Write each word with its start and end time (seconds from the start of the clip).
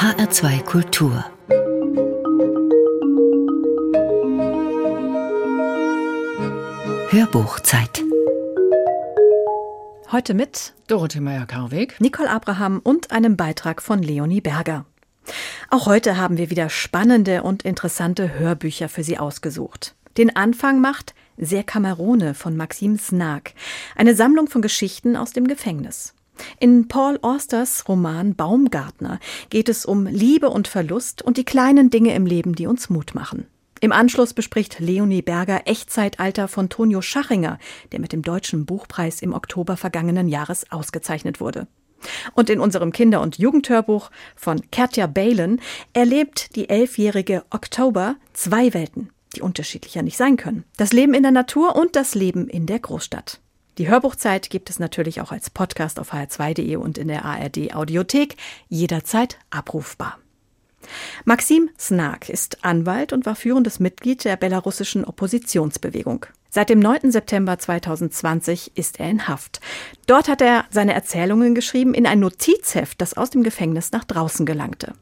HR2 0.00 0.62
Kultur 0.62 1.26
Hörbuchzeit 7.10 8.02
Heute 10.10 10.32
mit 10.32 10.72
Dorothee 10.86 11.20
Meyer-Karweg, 11.20 12.00
Nicole 12.00 12.30
Abraham 12.30 12.80
und 12.82 13.12
einem 13.12 13.36
Beitrag 13.36 13.82
von 13.82 14.02
Leonie 14.02 14.40
Berger. 14.40 14.86
Auch 15.68 15.84
heute 15.84 16.16
haben 16.16 16.38
wir 16.38 16.48
wieder 16.48 16.70
spannende 16.70 17.42
und 17.42 17.64
interessante 17.64 18.38
Hörbücher 18.38 18.88
für 18.88 19.04
Sie 19.04 19.18
ausgesucht. 19.18 19.96
Den 20.16 20.34
Anfang 20.34 20.80
macht 20.80 21.14
Ser 21.36 21.62
Camerone 21.62 22.32
von 22.32 22.56
Maxim 22.56 22.96
Snag, 22.96 23.52
eine 23.96 24.14
Sammlung 24.14 24.48
von 24.48 24.62
Geschichten 24.62 25.14
aus 25.14 25.34
dem 25.34 25.46
Gefängnis. 25.46 26.14
In 26.58 26.88
Paul 26.88 27.18
Austers 27.22 27.88
Roman 27.88 28.34
Baumgartner 28.34 29.20
geht 29.50 29.68
es 29.68 29.84
um 29.84 30.06
Liebe 30.06 30.50
und 30.50 30.68
Verlust 30.68 31.22
und 31.22 31.36
die 31.36 31.44
kleinen 31.44 31.90
Dinge 31.90 32.14
im 32.14 32.26
Leben, 32.26 32.54
die 32.54 32.66
uns 32.66 32.90
Mut 32.90 33.14
machen. 33.14 33.46
Im 33.82 33.92
Anschluss 33.92 34.34
bespricht 34.34 34.78
Leonie 34.78 35.22
Berger 35.22 35.62
Echtzeitalter 35.66 36.48
von 36.48 36.68
Tonio 36.68 37.00
Schachinger, 37.00 37.58
der 37.92 38.00
mit 38.00 38.12
dem 38.12 38.20
Deutschen 38.20 38.66
Buchpreis 38.66 39.22
im 39.22 39.32
Oktober 39.32 39.78
vergangenen 39.78 40.28
Jahres 40.28 40.70
ausgezeichnet 40.70 41.40
wurde. 41.40 41.66
Und 42.34 42.50
in 42.50 42.60
unserem 42.60 42.92
Kinder- 42.92 43.22
und 43.22 43.38
Jugendhörbuch 43.38 44.10
von 44.36 44.60
Katja 44.70 45.06
Balen 45.06 45.60
erlebt 45.92 46.56
die 46.56 46.68
elfjährige 46.68 47.44
Oktober 47.50 48.16
zwei 48.34 48.74
Welten, 48.74 49.10
die 49.34 49.40
unterschiedlicher 49.40 50.02
nicht 50.02 50.16
sein 50.16 50.36
können. 50.36 50.64
Das 50.76 50.92
Leben 50.92 51.14
in 51.14 51.22
der 51.22 51.32
Natur 51.32 51.76
und 51.76 51.96
das 51.96 52.14
Leben 52.14 52.48
in 52.48 52.66
der 52.66 52.80
Großstadt. 52.80 53.40
Die 53.80 53.88
Hörbuchzeit 53.88 54.50
gibt 54.50 54.68
es 54.68 54.78
natürlich 54.78 55.22
auch 55.22 55.32
als 55.32 55.48
Podcast 55.48 55.98
auf 55.98 56.12
hr2.de 56.12 56.76
und 56.76 56.98
in 56.98 57.08
der 57.08 57.24
ARD 57.24 57.74
Audiothek, 57.74 58.36
jederzeit 58.68 59.38
abrufbar. 59.48 60.18
Maxim 61.24 61.70
Snag 61.78 62.28
ist 62.28 62.62
Anwalt 62.62 63.14
und 63.14 63.24
war 63.24 63.36
führendes 63.36 63.80
Mitglied 63.80 64.26
der 64.26 64.36
belarussischen 64.36 65.02
Oppositionsbewegung. 65.02 66.26
Seit 66.50 66.68
dem 66.68 66.78
9. 66.78 67.10
September 67.10 67.58
2020 67.58 68.72
ist 68.76 69.00
er 69.00 69.08
in 69.08 69.28
Haft. 69.28 69.62
Dort 70.06 70.28
hat 70.28 70.42
er 70.42 70.66
seine 70.68 70.92
Erzählungen 70.92 71.54
geschrieben 71.54 71.94
in 71.94 72.06
ein 72.06 72.20
Notizheft, 72.20 73.00
das 73.00 73.16
aus 73.16 73.30
dem 73.30 73.42
Gefängnis 73.42 73.92
nach 73.92 74.04
draußen 74.04 74.44
gelangte. 74.44 74.92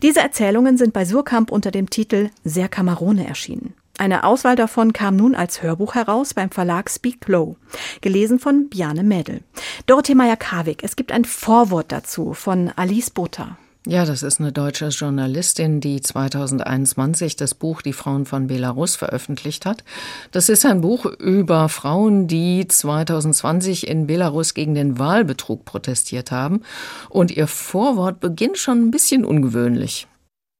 Diese 0.00 0.20
Erzählungen 0.20 0.78
sind 0.78 0.94
bei 0.94 1.04
Surkamp 1.04 1.52
unter 1.52 1.70
dem 1.70 1.90
Titel 1.90 2.30
Ser 2.42 2.68
Camarone 2.68 3.28
erschienen. 3.28 3.74
Eine 3.96 4.24
Auswahl 4.24 4.56
davon 4.56 4.92
kam 4.92 5.16
nun 5.16 5.34
als 5.34 5.62
Hörbuch 5.62 5.94
heraus 5.94 6.34
beim 6.34 6.50
Verlag 6.50 6.90
Speak 6.90 7.28
Low, 7.28 7.56
gelesen 8.00 8.40
von 8.40 8.68
Bjane 8.68 9.04
Mädel. 9.04 9.42
Dorothee 9.86 10.16
Meyer-Karwig, 10.16 10.82
es 10.82 10.96
gibt 10.96 11.12
ein 11.12 11.24
Vorwort 11.24 11.92
dazu 11.92 12.34
von 12.34 12.72
Alice 12.74 13.10
Butter. 13.10 13.56
Ja, 13.86 14.06
das 14.06 14.22
ist 14.22 14.40
eine 14.40 14.50
deutsche 14.50 14.88
Journalistin, 14.88 15.80
die 15.80 16.00
2021 16.00 17.36
das 17.36 17.54
Buch 17.54 17.82
Die 17.82 17.92
Frauen 17.92 18.24
von 18.24 18.46
Belarus 18.46 18.96
veröffentlicht 18.96 19.66
hat. 19.66 19.84
Das 20.32 20.48
ist 20.48 20.64
ein 20.64 20.80
Buch 20.80 21.04
über 21.04 21.68
Frauen, 21.68 22.26
die 22.26 22.66
2020 22.66 23.86
in 23.86 24.06
Belarus 24.06 24.54
gegen 24.54 24.74
den 24.74 24.98
Wahlbetrug 24.98 25.66
protestiert 25.66 26.30
haben. 26.30 26.62
Und 27.10 27.30
ihr 27.30 27.46
Vorwort 27.46 28.20
beginnt 28.20 28.56
schon 28.56 28.86
ein 28.86 28.90
bisschen 28.90 29.22
ungewöhnlich. 29.22 30.08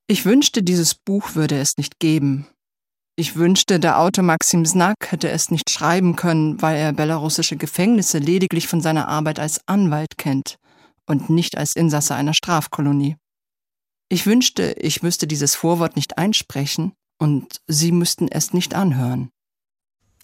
Ich 0.06 0.26
wünschte, 0.26 0.62
dieses 0.62 0.94
Buch 0.94 1.34
würde 1.34 1.58
es 1.58 1.78
nicht 1.78 1.98
geben. 1.98 2.46
Ich 3.16 3.36
wünschte, 3.36 3.78
der 3.78 4.00
Autor 4.00 4.24
Maxim 4.24 4.64
Znak 4.64 5.12
hätte 5.12 5.28
es 5.28 5.52
nicht 5.52 5.70
schreiben 5.70 6.16
können, 6.16 6.60
weil 6.60 6.76
er 6.76 6.92
belarussische 6.92 7.56
Gefängnisse 7.56 8.18
lediglich 8.18 8.66
von 8.66 8.80
seiner 8.80 9.06
Arbeit 9.06 9.38
als 9.38 9.60
Anwalt 9.68 10.18
kennt 10.18 10.58
und 11.06 11.30
nicht 11.30 11.56
als 11.56 11.76
Insasse 11.76 12.16
einer 12.16 12.34
Strafkolonie. 12.34 13.16
Ich 14.08 14.26
wünschte, 14.26 14.72
ich 14.80 15.02
müsste 15.02 15.28
dieses 15.28 15.54
Vorwort 15.54 15.94
nicht 15.94 16.18
einsprechen 16.18 16.92
und 17.18 17.60
Sie 17.68 17.92
müssten 17.92 18.26
es 18.26 18.52
nicht 18.52 18.74
anhören. 18.74 19.30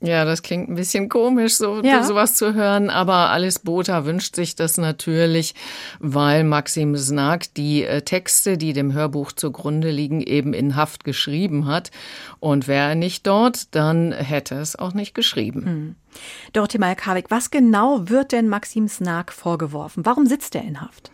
Ja, 0.03 0.25
das 0.25 0.43
klingt 0.43 0.71
ein 0.71 0.77
bisschen 0.77 1.11
komisch, 1.11 1.57
so 1.57 1.83
ja. 1.83 2.03
sowas 2.03 2.35
zu 2.35 2.55
hören, 2.55 2.89
aber 2.89 3.29
Alice 3.31 3.59
Botha 3.59 4.07
wünscht 4.07 4.35
sich 4.35 4.57
das 4.57 4.79
natürlich, 4.79 5.55
weil 5.99 6.43
Maxim 6.43 6.97
Snag 6.97 7.41
die 7.55 7.85
äh, 7.85 8.01
Texte, 8.01 8.57
die 8.57 8.73
dem 8.73 8.95
Hörbuch 8.95 9.33
zugrunde 9.33 9.91
liegen, 9.91 10.23
eben 10.23 10.55
in 10.55 10.75
Haft 10.75 11.05
geschrieben 11.05 11.67
hat. 11.67 11.91
Und 12.39 12.67
wäre 12.67 12.91
er 12.91 12.95
nicht 12.95 13.27
dort, 13.27 13.75
dann 13.75 14.13
hätte 14.13 14.55
es 14.55 14.75
auch 14.75 14.95
nicht 14.95 15.15
geschrieben. 15.15 15.65
Hm. 15.67 15.95
Dorothee 16.55 16.79
Meyer-Karwig, 16.79 17.27
was 17.29 17.51
genau 17.51 18.09
wird 18.09 18.33
denn 18.33 18.49
Maxim 18.49 18.89
Snag 18.89 19.33
vorgeworfen? 19.33 20.07
Warum 20.07 20.25
sitzt 20.25 20.55
er 20.55 20.63
in 20.63 20.81
Haft? 20.81 21.11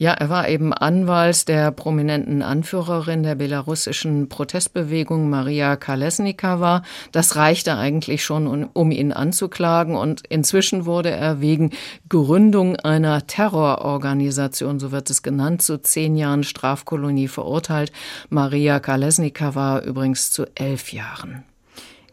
Ja, 0.00 0.12
er 0.12 0.30
war 0.30 0.48
eben 0.48 0.72
Anwalt 0.72 1.46
der 1.46 1.70
prominenten 1.72 2.40
Anführerin 2.40 3.22
der 3.22 3.34
belarussischen 3.34 4.30
Protestbewegung 4.30 5.28
Maria 5.28 5.76
Kalesnikava. 5.76 6.80
Das 7.12 7.36
reichte 7.36 7.76
eigentlich 7.76 8.24
schon, 8.24 8.64
um 8.64 8.90
ihn 8.92 9.12
anzuklagen. 9.12 9.96
Und 9.96 10.22
inzwischen 10.26 10.86
wurde 10.86 11.10
er 11.10 11.42
wegen 11.42 11.72
Gründung 12.08 12.76
einer 12.76 13.26
Terrororganisation, 13.26 14.80
so 14.80 14.90
wird 14.90 15.10
es 15.10 15.22
genannt, 15.22 15.60
zu 15.60 15.82
zehn 15.82 16.16
Jahren 16.16 16.44
Strafkolonie 16.44 17.28
verurteilt. 17.28 17.92
Maria 18.30 18.80
Kalesnikava 18.80 19.80
übrigens 19.80 20.30
zu 20.30 20.46
elf 20.54 20.94
Jahren. 20.94 21.44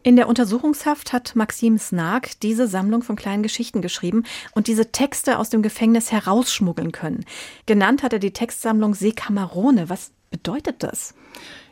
In 0.08 0.16
der 0.16 0.30
Untersuchungshaft 0.30 1.12
hat 1.12 1.36
Maxim 1.36 1.78
Snag 1.78 2.40
diese 2.42 2.70
Sammlung 2.70 3.04
von 3.04 3.18
kleinen 3.18 3.44
Geschichten 3.44 3.82
geschrieben 3.82 4.24
und 4.54 4.68
diese 4.68 4.94
Texte 4.94 5.38
aus 5.38 5.50
dem 5.50 5.62
Gefängnis 5.62 6.14
herausschmuggeln 6.14 6.94
können. 6.94 7.26
Genannt 7.66 8.04
hat 8.04 8.14
er 8.14 8.20
die 8.20 8.32
Textsammlung 8.32 8.96
Seekamerone. 8.96 9.90
Was 9.90 10.12
bedeutet 10.32 10.82
das? 10.82 11.14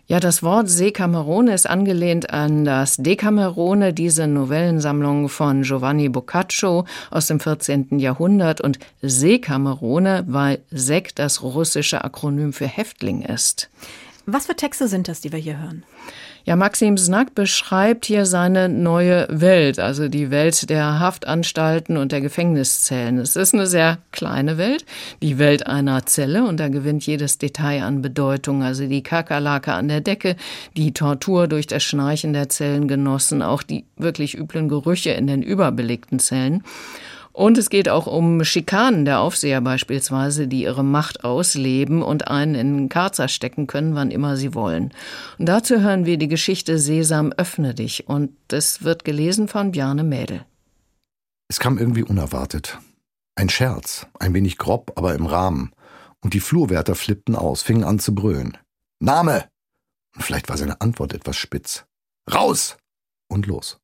Ja, 0.07 0.19
das 0.19 0.43
Wort 0.43 0.69
Seekamerone 0.69 1.53
ist 1.53 1.65
angelehnt 1.65 2.29
an 2.29 2.65
das 2.65 2.97
Decamerone, 2.97 3.93
diese 3.93 4.27
Novellensammlung 4.27 5.29
von 5.29 5.61
Giovanni 5.61 6.09
Boccaccio 6.09 6.83
aus 7.11 7.27
dem 7.27 7.39
14. 7.39 7.99
Jahrhundert 7.99 8.59
und 8.59 8.79
Seekamerone, 9.01 10.25
weil 10.27 10.61
Sek 10.71 11.15
das 11.15 11.41
russische 11.41 12.03
Akronym 12.03 12.51
für 12.51 12.67
Häftling 12.67 13.21
ist. 13.21 13.69
Was 14.25 14.47
für 14.47 14.57
Texte 14.57 14.89
sind 14.89 15.07
das, 15.07 15.21
die 15.21 15.31
wir 15.31 15.39
hier 15.39 15.57
hören? 15.57 15.85
Ja, 16.47 16.55
Maxim 16.55 16.95
Snack 16.95 17.33
beschreibt 17.33 18.05
hier 18.05 18.27
seine 18.27 18.69
neue 18.69 19.25
Welt, 19.31 19.79
also 19.79 20.09
die 20.09 20.29
Welt 20.29 20.69
der 20.69 20.99
Haftanstalten 20.99 21.97
und 21.97 22.11
der 22.11 22.21
Gefängniszellen. 22.21 23.17
Es 23.17 23.35
ist 23.35 23.55
eine 23.55 23.65
sehr 23.65 23.97
kleine 24.11 24.59
Welt, 24.59 24.85
die 25.23 25.39
Welt 25.39 25.65
einer 25.65 26.05
Zelle 26.05 26.45
und 26.45 26.59
da 26.59 26.67
gewinnt 26.67 27.03
jedes 27.07 27.39
Detail 27.39 27.81
an 27.81 28.03
Bedeutung, 28.03 28.61
also 28.61 28.85
die 28.85 29.01
Kakerlake 29.01 29.73
an 29.73 29.87
der 29.87 30.01
Decke, 30.01 30.35
die 30.77 30.93
Tortur 30.93 31.47
durch 31.47 31.65
das 31.65 31.81
Schnarchen 31.81 32.33
der 32.33 32.47
Zellengenossen, 32.47 33.41
auch 33.41 33.63
die 33.63 33.85
wirklich 33.97 34.37
üblen 34.37 34.69
Gerüche 34.69 35.09
in 35.09 35.25
den 35.25 35.41
überbelegten 35.41 36.19
Zellen. 36.19 36.61
Und 37.35 37.57
es 37.57 37.69
geht 37.69 37.89
auch 37.89 38.07
um 38.07 38.45
Schikanen 38.45 39.03
der 39.03 39.19
Aufseher 39.19 39.59
beispielsweise, 39.59 40.47
die 40.47 40.63
ihre 40.63 40.85
Macht 40.85 41.25
ausleben 41.25 42.01
und 42.01 42.29
einen 42.29 42.55
in 42.55 42.87
Karzer 42.87 43.27
stecken 43.27 43.67
können, 43.67 43.93
wann 43.93 44.09
immer 44.09 44.37
sie 44.37 44.53
wollen. 44.53 44.93
Und 45.37 45.47
dazu 45.47 45.81
hören 45.81 46.05
wir 46.05 46.17
die 46.17 46.29
Geschichte 46.29 46.79
Sesam, 46.79 47.33
öffne 47.33 47.73
dich. 47.73 48.07
Und 48.07 48.31
das 48.47 48.83
wird 48.85 49.03
gelesen 49.03 49.49
von 49.49 49.73
Bjarne 49.73 50.05
Mädel. 50.05 50.45
Es 51.49 51.59
kam 51.59 51.77
irgendwie 51.77 52.03
unerwartet. 52.03 52.79
Ein 53.35 53.49
Scherz, 53.49 54.07
ein 54.17 54.33
wenig 54.33 54.57
grob, 54.57 54.93
aber 54.95 55.13
im 55.13 55.25
Rahmen. 55.25 55.73
Und 56.21 56.33
die 56.33 56.39
Flurwärter 56.39 56.95
flippten 56.95 57.35
aus, 57.35 57.63
fingen 57.63 57.83
an 57.83 57.99
zu 57.99 58.15
brüllen. 58.15 58.57
Name! 59.01 59.43
Und 60.15 60.23
vielleicht 60.23 60.47
war 60.47 60.55
seine 60.55 60.79
Antwort 60.79 61.13
etwas 61.13 61.35
spitz. 61.35 61.83
Raus! 62.33 62.77
Und 63.27 63.45
los. 63.45 63.77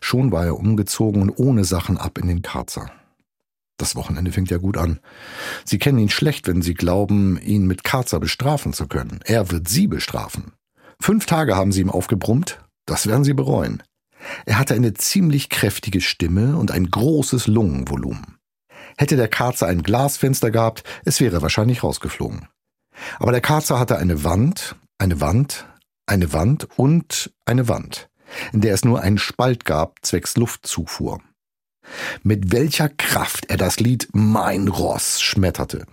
Schon 0.00 0.32
war 0.32 0.44
er 0.44 0.56
umgezogen 0.56 1.22
und 1.22 1.30
ohne 1.38 1.64
Sachen 1.64 1.98
ab 1.98 2.18
in 2.18 2.28
den 2.28 2.42
Karzer. 2.42 2.90
Das 3.78 3.94
Wochenende 3.94 4.32
fängt 4.32 4.50
ja 4.50 4.58
gut 4.58 4.76
an. 4.76 4.98
Sie 5.64 5.78
kennen 5.78 5.98
ihn 5.98 6.08
schlecht, 6.08 6.48
wenn 6.48 6.62
Sie 6.62 6.74
glauben, 6.74 7.40
ihn 7.40 7.66
mit 7.66 7.84
Karzer 7.84 8.18
bestrafen 8.18 8.72
zu 8.72 8.88
können. 8.88 9.20
Er 9.24 9.50
wird 9.50 9.68
Sie 9.68 9.86
bestrafen. 9.86 10.52
Fünf 11.00 11.26
Tage 11.26 11.54
haben 11.54 11.70
Sie 11.70 11.80
ihm 11.80 11.90
aufgebrummt, 11.90 12.60
das 12.86 13.06
werden 13.06 13.22
Sie 13.22 13.34
bereuen. 13.34 13.82
Er 14.46 14.58
hatte 14.58 14.74
eine 14.74 14.94
ziemlich 14.94 15.48
kräftige 15.48 16.00
Stimme 16.00 16.56
und 16.56 16.72
ein 16.72 16.90
großes 16.90 17.46
Lungenvolumen. 17.46 18.38
Hätte 18.96 19.16
der 19.16 19.28
Karzer 19.28 19.68
ein 19.68 19.84
Glasfenster 19.84 20.50
gehabt, 20.50 20.82
es 21.04 21.20
wäre 21.20 21.40
wahrscheinlich 21.40 21.84
rausgeflogen. 21.84 22.48
Aber 23.20 23.30
der 23.30 23.40
Karzer 23.40 23.78
hatte 23.78 23.96
eine 23.96 24.24
Wand, 24.24 24.74
eine 24.98 25.20
Wand, 25.20 25.68
eine 26.06 26.32
Wand 26.32 26.66
und 26.76 27.32
eine 27.44 27.68
Wand 27.68 28.08
in 28.52 28.60
der 28.60 28.74
es 28.74 28.84
nur 28.84 29.00
einen 29.00 29.18
Spalt 29.18 29.64
gab, 29.64 29.98
zwecks 30.02 30.36
Luftzufuhr. 30.36 31.20
Mit 32.22 32.52
welcher 32.52 32.88
Kraft 32.88 33.46
er 33.50 33.56
das 33.56 33.80
Lied 33.80 34.08
Mein 34.12 34.68
Ross 34.68 35.20
schmetterte. 35.20 35.86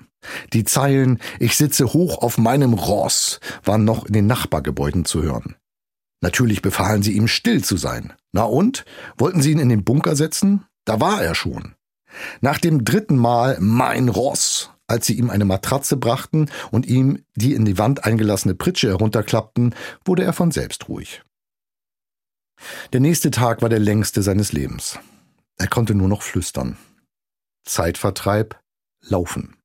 Die 0.53 0.63
Zeilen 0.63 1.19
Ich 1.39 1.55
sitze 1.55 1.93
hoch 1.93 2.21
auf 2.21 2.37
meinem 2.37 2.73
Ross 2.73 3.39
waren 3.63 3.85
noch 3.85 4.05
in 4.05 4.13
den 4.13 4.27
Nachbargebäuden 4.27 5.05
zu 5.05 5.21
hören. 5.21 5.55
Natürlich 6.21 6.61
befahlen 6.61 7.03
sie 7.03 7.13
ihm 7.13 7.27
still 7.27 7.63
zu 7.63 7.77
sein. 7.77 8.13
Na 8.31 8.43
und? 8.43 8.85
Wollten 9.17 9.41
sie 9.41 9.51
ihn 9.51 9.59
in 9.59 9.69
den 9.69 9.83
Bunker 9.83 10.15
setzen? 10.15 10.65
Da 10.85 10.99
war 10.99 11.21
er 11.21 11.35
schon. 11.35 11.75
Nach 12.41 12.57
dem 12.57 12.85
dritten 12.85 13.17
Mal 13.17 13.57
Mein 13.59 14.09
Ross 14.09 14.71
Als 14.87 15.05
sie 15.05 15.17
ihm 15.17 15.29
eine 15.29 15.45
Matratze 15.45 15.97
brachten 15.97 16.49
und 16.71 16.85
ihm 16.85 17.23
die 17.35 17.53
in 17.53 17.65
die 17.65 17.77
Wand 17.77 18.05
eingelassene 18.05 18.55
Pritsche 18.55 18.89
herunterklappten, 18.89 19.75
wurde 20.05 20.23
er 20.23 20.33
von 20.33 20.51
selbst 20.51 20.89
ruhig. 20.89 21.23
Der 22.93 22.99
nächste 22.99 23.31
Tag 23.31 23.61
war 23.61 23.69
der 23.69 23.79
längste 23.79 24.21
seines 24.21 24.51
Lebens. 24.51 24.99
Er 25.57 25.67
konnte 25.67 25.95
nur 25.95 26.07
noch 26.07 26.21
flüstern. 26.21 26.77
Zeitvertreib, 27.65 28.59
laufen. 29.01 29.55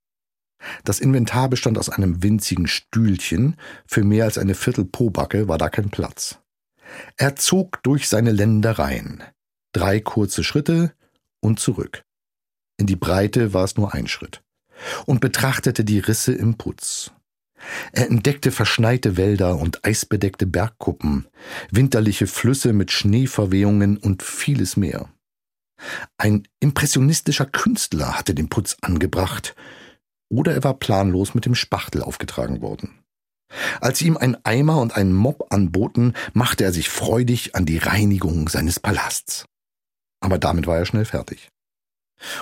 Das 0.85 1.01
Inventar 1.01 1.49
bestand 1.49 1.79
aus 1.79 1.89
einem 1.89 2.23
winzigen 2.23 2.67
Stühlchen, 2.67 3.57
für 3.87 4.05
mehr 4.05 4.25
als 4.25 4.39
eine 4.39 4.55
Viertel 4.55 4.85
Pobacke 4.85 5.49
war 5.49 5.59
da 5.59 5.69
kein 5.69 5.91
Platz. 5.91 6.39
Er 7.17 7.37
zog 7.37 7.83
durch 7.83 8.09
seine 8.09 8.33
Ländereien. 8.33 9.23
Drei 9.73 10.01
kurze 10.01 10.45
Schritte 10.45 10.93
und 11.41 11.61
zurück. 11.61 12.03
In 12.79 12.87
die 12.87 12.97
Breite 12.97 13.55
war 13.55 13.65
es 13.65 13.77
nur 13.77 13.95
ein 13.95 14.07
Schritt. 14.07 14.43
Und 15.07 15.21
betrachtete 15.21 15.85
die 15.85 15.99
Risse 15.99 16.33
im 16.33 16.57
Putz. 16.57 17.13
Er 17.93 18.07
entdeckte 18.07 18.51
verschneite 18.51 19.17
Wälder 19.17 19.57
und 19.57 19.85
eisbedeckte 19.85 20.47
Bergkuppen, 20.47 21.27
winterliche 21.71 22.27
Flüsse 22.27 22.73
mit 22.73 22.91
Schneeverwehungen 22.91 23.97
und 23.97 24.23
vieles 24.23 24.77
mehr. 24.77 25.09
Ein 26.19 26.47
impressionistischer 26.61 27.47
Künstler 27.47 28.19
hatte 28.19 28.35
den 28.35 28.49
Putz 28.49 28.77
angebracht, 28.83 29.55
oder 30.29 30.53
er 30.53 30.65
war 30.65 30.75
planlos 30.75 31.35
mit 31.35 31.47
dem 31.47 31.55
Spachtel 31.55 32.03
aufgetragen 32.03 32.61
worden. 32.61 33.01
Als 33.81 33.99
sie 33.99 34.07
ihm 34.07 34.17
ein 34.17 34.37
Eimer 34.45 34.81
und 34.81 34.95
einen 34.95 35.13
Mob 35.13 35.53
anboten, 35.53 36.15
machte 36.33 36.65
er 36.65 36.73
sich 36.73 36.89
freudig 36.89 37.57
an 37.57 37.67
die 37.67 37.79
Reinigung 37.79 38.49
seines 38.49 38.79
Palasts. 38.79 39.47
Aber 40.21 40.39
damit 40.39 40.67
war 40.67 40.79
er 40.79 40.87
schnell 40.87 41.05
fertig. 41.05 41.49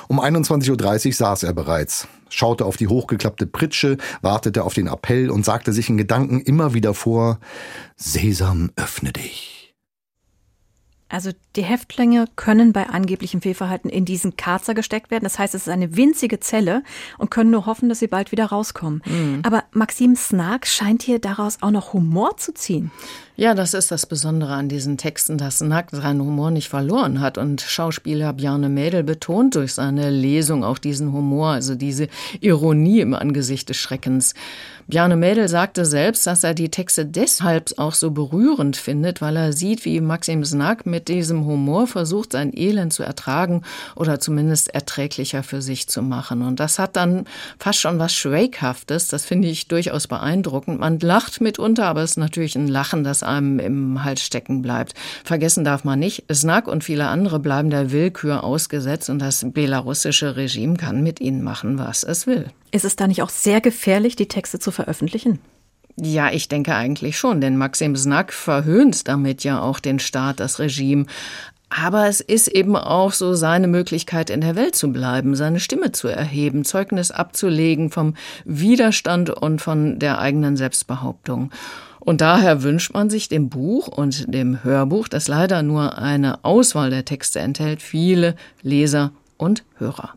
Um 0.08 0.20
21.30 0.20 1.06
Uhr 1.06 1.12
saß 1.12 1.42
er 1.44 1.52
bereits, 1.52 2.08
schaute 2.28 2.64
auf 2.64 2.76
die 2.76 2.88
hochgeklappte 2.88 3.46
Pritsche, 3.46 3.96
wartete 4.20 4.64
auf 4.64 4.74
den 4.74 4.86
Appell 4.86 5.30
und 5.30 5.44
sagte 5.44 5.72
sich 5.72 5.88
in 5.88 5.96
Gedanken 5.96 6.40
immer 6.40 6.74
wieder 6.74 6.94
vor 6.94 7.38
Sesam, 7.96 8.70
öffne 8.76 9.12
dich. 9.12 9.58
Also 11.10 11.30
die 11.56 11.62
Häftlinge 11.62 12.26
können 12.36 12.74
bei 12.74 12.86
angeblichem 12.86 13.40
Fehlverhalten 13.40 13.88
in 13.88 14.04
diesen 14.04 14.36
Karzer 14.36 14.74
gesteckt 14.74 15.10
werden. 15.10 15.24
Das 15.24 15.38
heißt, 15.38 15.54
es 15.54 15.62
ist 15.62 15.72
eine 15.72 15.96
winzige 15.96 16.38
Zelle 16.38 16.82
und 17.16 17.30
können 17.30 17.50
nur 17.50 17.64
hoffen, 17.64 17.88
dass 17.88 18.00
sie 18.00 18.08
bald 18.08 18.30
wieder 18.30 18.46
rauskommen. 18.46 19.02
Mhm. 19.06 19.40
Aber 19.42 19.64
Maxim 19.72 20.16
Snark 20.16 20.66
scheint 20.66 21.02
hier 21.02 21.18
daraus 21.18 21.62
auch 21.62 21.70
noch 21.70 21.94
Humor 21.94 22.36
zu 22.36 22.52
ziehen. 22.52 22.90
Ja, 23.40 23.54
das 23.54 23.72
ist 23.72 23.92
das 23.92 24.04
Besondere 24.04 24.54
an 24.54 24.68
diesen 24.68 24.98
Texten, 24.98 25.38
dass 25.38 25.60
Nackt 25.60 25.92
seinen 25.92 26.20
Humor 26.20 26.50
nicht 26.50 26.68
verloren 26.68 27.20
hat. 27.20 27.38
Und 27.38 27.60
Schauspieler 27.60 28.32
Bjarne 28.32 28.68
Mädel 28.68 29.04
betont 29.04 29.54
durch 29.54 29.74
seine 29.74 30.10
Lesung 30.10 30.64
auch 30.64 30.78
diesen 30.78 31.12
Humor, 31.12 31.50
also 31.50 31.76
diese 31.76 32.08
Ironie 32.40 32.98
im 32.98 33.14
Angesicht 33.14 33.68
des 33.68 33.76
Schreckens. 33.76 34.34
Bjarne 34.88 35.16
Mädel 35.16 35.48
sagte 35.48 35.84
selbst, 35.84 36.26
dass 36.26 36.42
er 36.42 36.54
die 36.54 36.70
Texte 36.70 37.04
deshalb 37.04 37.74
auch 37.76 37.92
so 37.92 38.10
berührend 38.10 38.76
findet, 38.76 39.20
weil 39.20 39.36
er 39.36 39.52
sieht, 39.52 39.84
wie 39.84 40.00
Maxim 40.00 40.44
Snack 40.44 40.86
mit 40.86 41.08
diesem 41.08 41.44
Humor 41.44 41.86
versucht, 41.86 42.32
sein 42.32 42.56
Elend 42.56 42.92
zu 42.94 43.02
ertragen 43.02 43.62
oder 43.94 44.18
zumindest 44.18 44.74
erträglicher 44.74 45.42
für 45.42 45.60
sich 45.60 45.88
zu 45.88 46.00
machen. 46.00 46.40
Und 46.40 46.58
das 46.58 46.78
hat 46.78 46.96
dann 46.96 47.26
fast 47.58 47.80
schon 47.80 47.98
was 47.98 48.14
Schweighaftes. 48.14 49.08
Das 49.08 49.26
finde 49.26 49.46
ich 49.48 49.68
durchaus 49.68 50.08
beeindruckend. 50.08 50.80
Man 50.80 50.98
lacht 50.98 51.40
mitunter, 51.40 51.84
aber 51.84 52.02
es 52.02 52.12
ist 52.12 52.16
natürlich 52.16 52.56
ein 52.56 52.66
Lachen, 52.66 53.04
das 53.04 53.22
einem 53.28 53.58
im 53.58 54.04
Hals 54.04 54.22
stecken 54.22 54.62
bleibt. 54.62 54.94
Vergessen 55.24 55.64
darf 55.64 55.84
man 55.84 55.98
nicht, 55.98 56.24
Snack 56.32 56.66
und 56.66 56.84
viele 56.84 57.08
andere 57.08 57.38
bleiben 57.38 57.70
der 57.70 57.92
Willkür 57.92 58.42
ausgesetzt 58.44 59.10
und 59.10 59.18
das 59.20 59.46
belarussische 59.48 60.36
Regime 60.36 60.76
kann 60.76 61.02
mit 61.02 61.20
ihnen 61.20 61.42
machen, 61.42 61.78
was 61.78 62.02
es 62.02 62.26
will. 62.26 62.46
Ist 62.70 62.84
es 62.84 62.96
da 62.96 63.06
nicht 63.06 63.22
auch 63.22 63.30
sehr 63.30 63.60
gefährlich, 63.60 64.16
die 64.16 64.28
Texte 64.28 64.58
zu 64.58 64.70
veröffentlichen? 64.70 65.38
Ja, 66.00 66.30
ich 66.30 66.48
denke 66.48 66.76
eigentlich 66.76 67.18
schon, 67.18 67.40
denn 67.40 67.56
Maxim 67.56 67.96
Snack 67.96 68.32
verhöhnt 68.32 69.08
damit 69.08 69.42
ja 69.42 69.60
auch 69.60 69.80
den 69.80 69.98
Staat, 69.98 70.38
das 70.38 70.60
Regime. 70.60 71.06
Aber 71.70 72.06
es 72.06 72.20
ist 72.20 72.48
eben 72.48 72.76
auch 72.76 73.12
so 73.12 73.34
seine 73.34 73.66
Möglichkeit, 73.66 74.30
in 74.30 74.40
der 74.40 74.56
Welt 74.56 74.74
zu 74.74 74.90
bleiben, 74.92 75.34
seine 75.34 75.60
Stimme 75.60 75.92
zu 75.92 76.08
erheben, 76.08 76.64
Zeugnis 76.64 77.10
abzulegen 77.10 77.90
vom 77.90 78.14
Widerstand 78.44 79.30
und 79.30 79.60
von 79.60 79.98
der 79.98 80.18
eigenen 80.18 80.56
Selbstbehauptung. 80.56 81.50
Und 82.00 82.20
daher 82.20 82.62
wünscht 82.62 82.94
man 82.94 83.10
sich 83.10 83.28
dem 83.28 83.48
Buch 83.48 83.88
und 83.88 84.32
dem 84.32 84.62
Hörbuch, 84.62 85.08
das 85.08 85.28
leider 85.28 85.62
nur 85.62 85.98
eine 85.98 86.44
Auswahl 86.44 86.90
der 86.90 87.04
Texte 87.04 87.40
enthält, 87.40 87.82
viele 87.82 88.36
Leser 88.62 89.12
und 89.36 89.64
Hörer. 89.76 90.14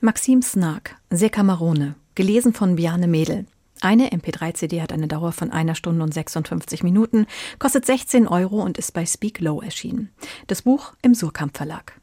Maxim 0.00 0.42
Snark, 0.42 0.96
Sekamarone, 1.10 1.94
gelesen 2.14 2.52
von 2.52 2.76
Bjarne 2.76 3.06
Mädel. 3.06 3.46
Eine 3.80 4.10
MP3-CD 4.10 4.80
hat 4.80 4.92
eine 4.92 5.08
Dauer 5.08 5.32
von 5.32 5.50
einer 5.50 5.74
Stunde 5.74 6.04
und 6.04 6.14
56 6.14 6.82
Minuten, 6.84 7.26
kostet 7.58 7.84
16 7.84 8.28
Euro 8.28 8.62
und 8.62 8.78
ist 8.78 8.94
bei 8.94 9.04
Speak 9.04 9.40
Low 9.40 9.60
erschienen. 9.60 10.10
Das 10.46 10.62
Buch 10.62 10.92
im 11.02 11.14
Surkamp 11.14 11.56
Verlag. 11.56 12.00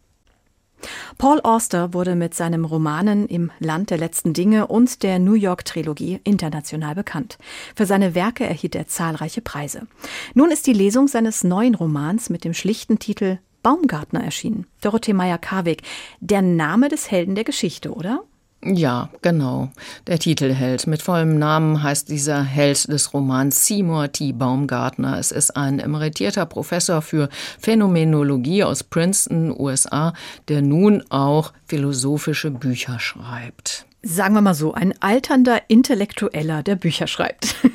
Paul 1.17 1.41
Auster 1.41 1.93
wurde 1.93 2.15
mit 2.15 2.33
seinem 2.33 2.65
Romanen 2.65 3.27
Im 3.27 3.51
Land 3.59 3.89
der 3.89 3.97
letzten 3.97 4.33
Dinge 4.33 4.67
und 4.67 5.03
der 5.03 5.19
New 5.19 5.33
York 5.33 5.65
Trilogie 5.65 6.19
international 6.23 6.95
bekannt. 6.95 7.37
Für 7.75 7.85
seine 7.85 8.15
Werke 8.15 8.45
erhielt 8.45 8.75
er 8.75 8.87
zahlreiche 8.87 9.41
Preise. 9.41 9.87
Nun 10.33 10.51
ist 10.51 10.67
die 10.67 10.73
Lesung 10.73 11.07
seines 11.07 11.43
neuen 11.43 11.75
Romans 11.75 12.29
mit 12.29 12.43
dem 12.43 12.53
schlichten 12.53 12.99
Titel 12.99 13.39
Baumgartner 13.63 14.23
erschienen. 14.23 14.67
Dorothee 14.81 15.13
Meyer-Karwig. 15.13 15.81
Der 16.21 16.41
Name 16.41 16.87
des 16.87 17.11
Helden 17.11 17.35
der 17.35 17.43
Geschichte, 17.43 17.93
oder? 17.93 18.23
Ja, 18.63 19.09
genau. 19.21 19.69
Der 20.07 20.19
Titelheld. 20.19 20.85
Mit 20.85 21.01
vollem 21.01 21.39
Namen 21.39 21.81
heißt 21.81 22.09
dieser 22.09 22.43
Held 22.43 22.91
des 22.91 23.13
Romans 23.13 23.65
Seymour 23.65 24.11
T. 24.11 24.33
Baumgartner. 24.33 25.17
Es 25.17 25.31
ist 25.31 25.55
ein 25.55 25.79
emeritierter 25.79 26.45
Professor 26.45 27.01
für 27.01 27.29
Phänomenologie 27.59 28.65
aus 28.65 28.83
Princeton, 28.83 29.57
USA, 29.57 30.13
der 30.49 30.61
nun 30.61 31.03
auch 31.09 31.53
philosophische 31.67 32.51
Bücher 32.51 32.99
schreibt. 32.99 33.85
Sagen 34.01 34.33
wir 34.33 34.41
mal 34.41 34.53
so, 34.53 34.73
ein 34.73 34.93
alternder 35.01 35.61
Intellektueller, 35.69 36.63
der 36.63 36.75
Bücher 36.75 37.07
schreibt. 37.07 37.55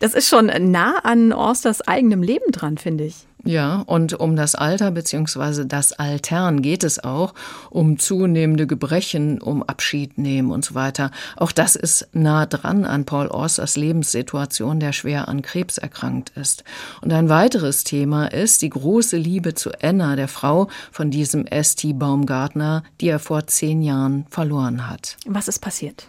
Das 0.00 0.12
ist 0.12 0.28
schon 0.28 0.46
nah 0.70 0.98
an 0.98 1.32
Orsters 1.32 1.80
eigenem 1.80 2.22
Leben 2.22 2.50
dran, 2.52 2.76
finde 2.76 3.04
ich. 3.04 3.26
Ja, 3.44 3.82
und 3.86 4.14
um 4.14 4.36
das 4.36 4.54
Alter 4.54 4.90
bzw. 4.90 5.64
das 5.66 5.92
Altern 5.92 6.62
geht 6.62 6.82
es 6.82 7.02
auch, 7.04 7.34
um 7.68 7.98
zunehmende 7.98 8.66
Gebrechen, 8.66 9.40
um 9.40 9.62
Abschied 9.62 10.16
nehmen 10.16 10.50
und 10.50 10.64
so 10.64 10.74
weiter. 10.74 11.10
Auch 11.36 11.52
das 11.52 11.76
ist 11.76 12.08
nah 12.12 12.46
dran 12.46 12.86
an 12.86 13.04
Paul 13.04 13.28
Austers 13.28 13.76
Lebenssituation, 13.76 14.80
der 14.80 14.92
schwer 14.92 15.28
an 15.28 15.42
Krebs 15.42 15.76
erkrankt 15.76 16.32
ist. 16.36 16.64
Und 17.02 17.12
ein 17.12 17.28
weiteres 17.28 17.84
Thema 17.84 18.28
ist 18.28 18.62
die 18.62 18.70
große 18.70 19.18
Liebe 19.18 19.54
zu 19.54 19.70
Anna, 19.82 20.16
der 20.16 20.28
Frau 20.28 20.68
von 20.90 21.10
diesem 21.10 21.46
S.T. 21.46 21.92
Baumgartner, 21.92 22.82
die 23.02 23.08
er 23.08 23.18
vor 23.18 23.46
zehn 23.46 23.82
Jahren 23.82 24.24
verloren 24.30 24.88
hat. 24.88 25.18
Was 25.26 25.48
ist 25.48 25.58
passiert? 25.58 26.06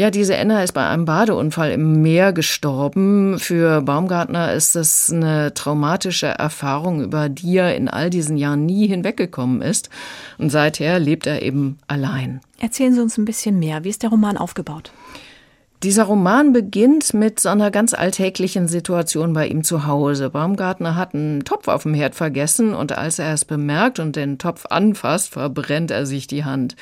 Ja, 0.00 0.10
diese 0.10 0.34
Enna 0.34 0.62
ist 0.62 0.72
bei 0.72 0.86
einem 0.86 1.04
Badeunfall 1.04 1.72
im 1.72 2.00
Meer 2.00 2.32
gestorben. 2.32 3.38
Für 3.38 3.82
Baumgartner 3.82 4.54
ist 4.54 4.74
das 4.74 5.12
eine 5.12 5.52
traumatische 5.52 6.26
Erfahrung, 6.26 7.02
über 7.02 7.28
die 7.28 7.58
er 7.58 7.76
in 7.76 7.86
all 7.86 8.08
diesen 8.08 8.38
Jahren 8.38 8.64
nie 8.64 8.86
hinweggekommen 8.86 9.60
ist. 9.60 9.90
Und 10.38 10.48
seither 10.48 10.98
lebt 10.98 11.26
er 11.26 11.42
eben 11.42 11.76
allein. 11.86 12.40
Erzählen 12.58 12.94
Sie 12.94 13.02
uns 13.02 13.18
ein 13.18 13.26
bisschen 13.26 13.58
mehr. 13.58 13.84
Wie 13.84 13.90
ist 13.90 14.02
der 14.02 14.08
Roman 14.08 14.38
aufgebaut? 14.38 14.90
Dieser 15.82 16.04
Roman 16.04 16.54
beginnt 16.54 17.12
mit 17.12 17.38
so 17.38 17.50
einer 17.50 17.70
ganz 17.70 17.92
alltäglichen 17.92 18.68
Situation 18.68 19.34
bei 19.34 19.48
ihm 19.48 19.64
zu 19.64 19.86
Hause. 19.86 20.30
Baumgartner 20.30 20.96
hat 20.96 21.14
einen 21.14 21.44
Topf 21.44 21.68
auf 21.68 21.82
dem 21.82 21.92
Herd 21.92 22.14
vergessen 22.14 22.72
und 22.72 22.96
als 22.96 23.18
er 23.18 23.34
es 23.34 23.44
bemerkt 23.44 23.98
und 23.98 24.16
den 24.16 24.38
Topf 24.38 24.64
anfasst, 24.64 25.32
verbrennt 25.34 25.90
er 25.90 26.06
sich 26.06 26.26
die 26.26 26.46
Hand. 26.46 26.74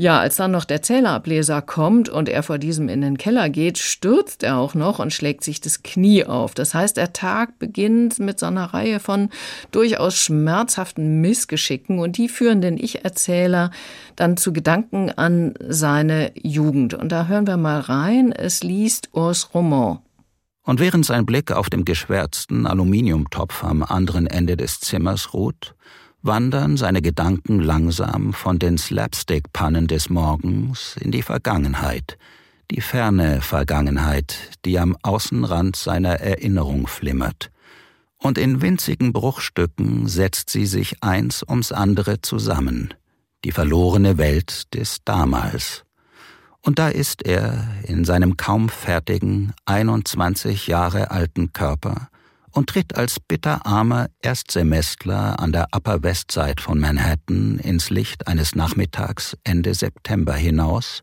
Ja, 0.00 0.18
als 0.18 0.36
dann 0.36 0.52
noch 0.52 0.64
der 0.64 0.80
Zählerableser 0.80 1.60
kommt 1.60 2.08
und 2.08 2.30
er 2.30 2.42
vor 2.42 2.56
diesem 2.56 2.88
in 2.88 3.02
den 3.02 3.18
Keller 3.18 3.50
geht, 3.50 3.76
stürzt 3.76 4.42
er 4.42 4.56
auch 4.56 4.72
noch 4.72 4.98
und 4.98 5.12
schlägt 5.12 5.44
sich 5.44 5.60
das 5.60 5.82
Knie 5.82 6.24
auf. 6.24 6.54
Das 6.54 6.72
heißt, 6.72 6.96
der 6.96 7.12
Tag 7.12 7.58
beginnt 7.58 8.18
mit 8.18 8.40
so 8.40 8.46
einer 8.46 8.72
Reihe 8.72 8.98
von 8.98 9.28
durchaus 9.72 10.16
schmerzhaften 10.16 11.20
Missgeschicken 11.20 11.98
und 11.98 12.16
die 12.16 12.30
führen 12.30 12.62
den 12.62 12.78
Ich-Erzähler 12.78 13.72
dann 14.16 14.38
zu 14.38 14.54
Gedanken 14.54 15.10
an 15.10 15.52
seine 15.68 16.32
Jugend. 16.34 16.94
Und 16.94 17.12
da 17.12 17.26
hören 17.26 17.46
wir 17.46 17.58
mal 17.58 17.80
rein. 17.80 18.32
Es 18.32 18.62
liest 18.62 19.10
Urs 19.12 19.50
Roman. 19.52 19.98
Und 20.62 20.80
während 20.80 21.04
sein 21.04 21.26
Blick 21.26 21.52
auf 21.52 21.68
dem 21.68 21.84
geschwärzten 21.84 22.66
Aluminiumtopf 22.66 23.64
am 23.64 23.82
anderen 23.82 24.26
Ende 24.26 24.56
des 24.56 24.80
Zimmers 24.80 25.34
ruht, 25.34 25.74
wandern 26.22 26.76
seine 26.76 27.02
Gedanken 27.02 27.60
langsam 27.60 28.32
von 28.32 28.58
den 28.58 28.76
Slapstick-Pannen 28.76 29.86
des 29.86 30.10
Morgens 30.10 30.96
in 31.00 31.10
die 31.10 31.22
Vergangenheit, 31.22 32.18
die 32.70 32.80
ferne 32.80 33.40
Vergangenheit, 33.40 34.36
die 34.64 34.78
am 34.78 34.96
Außenrand 35.02 35.76
seiner 35.76 36.20
Erinnerung 36.20 36.86
flimmert. 36.86 37.50
Und 38.18 38.36
in 38.36 38.60
winzigen 38.60 39.14
Bruchstücken 39.14 40.06
setzt 40.06 40.50
sie 40.50 40.66
sich 40.66 41.02
eins 41.02 41.42
ums 41.42 41.72
andere 41.72 42.20
zusammen, 42.20 42.92
die 43.44 43.52
verlorene 43.52 44.18
Welt 44.18 44.74
des 44.74 44.98
Damals. 45.04 45.84
Und 46.60 46.78
da 46.78 46.90
ist 46.90 47.24
er 47.24 47.66
in 47.84 48.04
seinem 48.04 48.36
kaum 48.36 48.68
fertigen, 48.68 49.54
21 49.64 50.66
Jahre 50.66 51.10
alten 51.10 51.54
Körper 51.54 52.09
und 52.52 52.68
tritt 52.68 52.96
als 52.96 53.20
bitterarmer 53.20 54.08
Erstsemestler 54.22 55.38
an 55.40 55.52
der 55.52 55.68
Upper 55.74 56.02
West 56.02 56.32
Side 56.32 56.60
von 56.60 56.78
Manhattan 56.80 57.58
ins 57.58 57.90
Licht 57.90 58.26
eines 58.26 58.54
Nachmittags 58.54 59.36
Ende 59.44 59.74
September 59.74 60.34
hinaus, 60.34 61.02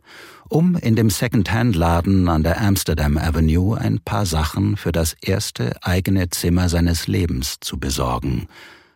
um 0.50 0.76
in 0.76 0.96
dem 0.96 1.10
Second-Hand-Laden 1.10 2.28
an 2.30 2.44
der 2.44 2.62
Amsterdam 2.62 3.18
Avenue 3.18 3.78
ein 3.78 4.00
paar 4.00 4.26
Sachen 4.26 4.78
für 4.78 4.92
das 4.92 5.16
erste 5.22 5.76
eigene 5.82 6.30
Zimmer 6.30 6.70
seines 6.70 7.08
Lebens 7.08 7.58
zu 7.62 7.80
besorgen. 7.80 8.48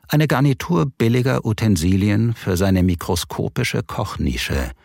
Eine 0.08 0.28
Garnitur 0.28 0.86
billiger 0.86 1.46
Utensilien 1.46 2.34
für 2.34 2.58
seine 2.58 2.84
mikroskopische 2.84 3.84
Kochnische– 3.84 4.72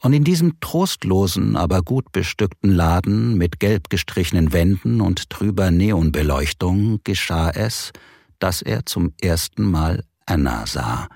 und 0.00 0.12
in 0.12 0.24
diesem 0.24 0.60
trostlosen, 0.60 1.56
aber 1.56 1.82
gut 1.82 2.12
bestückten 2.12 2.70
Laden 2.70 3.36
mit 3.36 3.60
gelb 3.60 3.90
gestrichenen 3.90 4.52
Wänden 4.52 5.00
und 5.00 5.30
trüber 5.30 5.70
Neonbeleuchtung 5.70 7.00
geschah 7.04 7.50
es, 7.50 7.92
dass 8.38 8.62
er 8.62 8.86
zum 8.86 9.12
ersten 9.20 9.68
Mal 9.68 10.04
Anna 10.26 10.66
sah. 10.66 11.08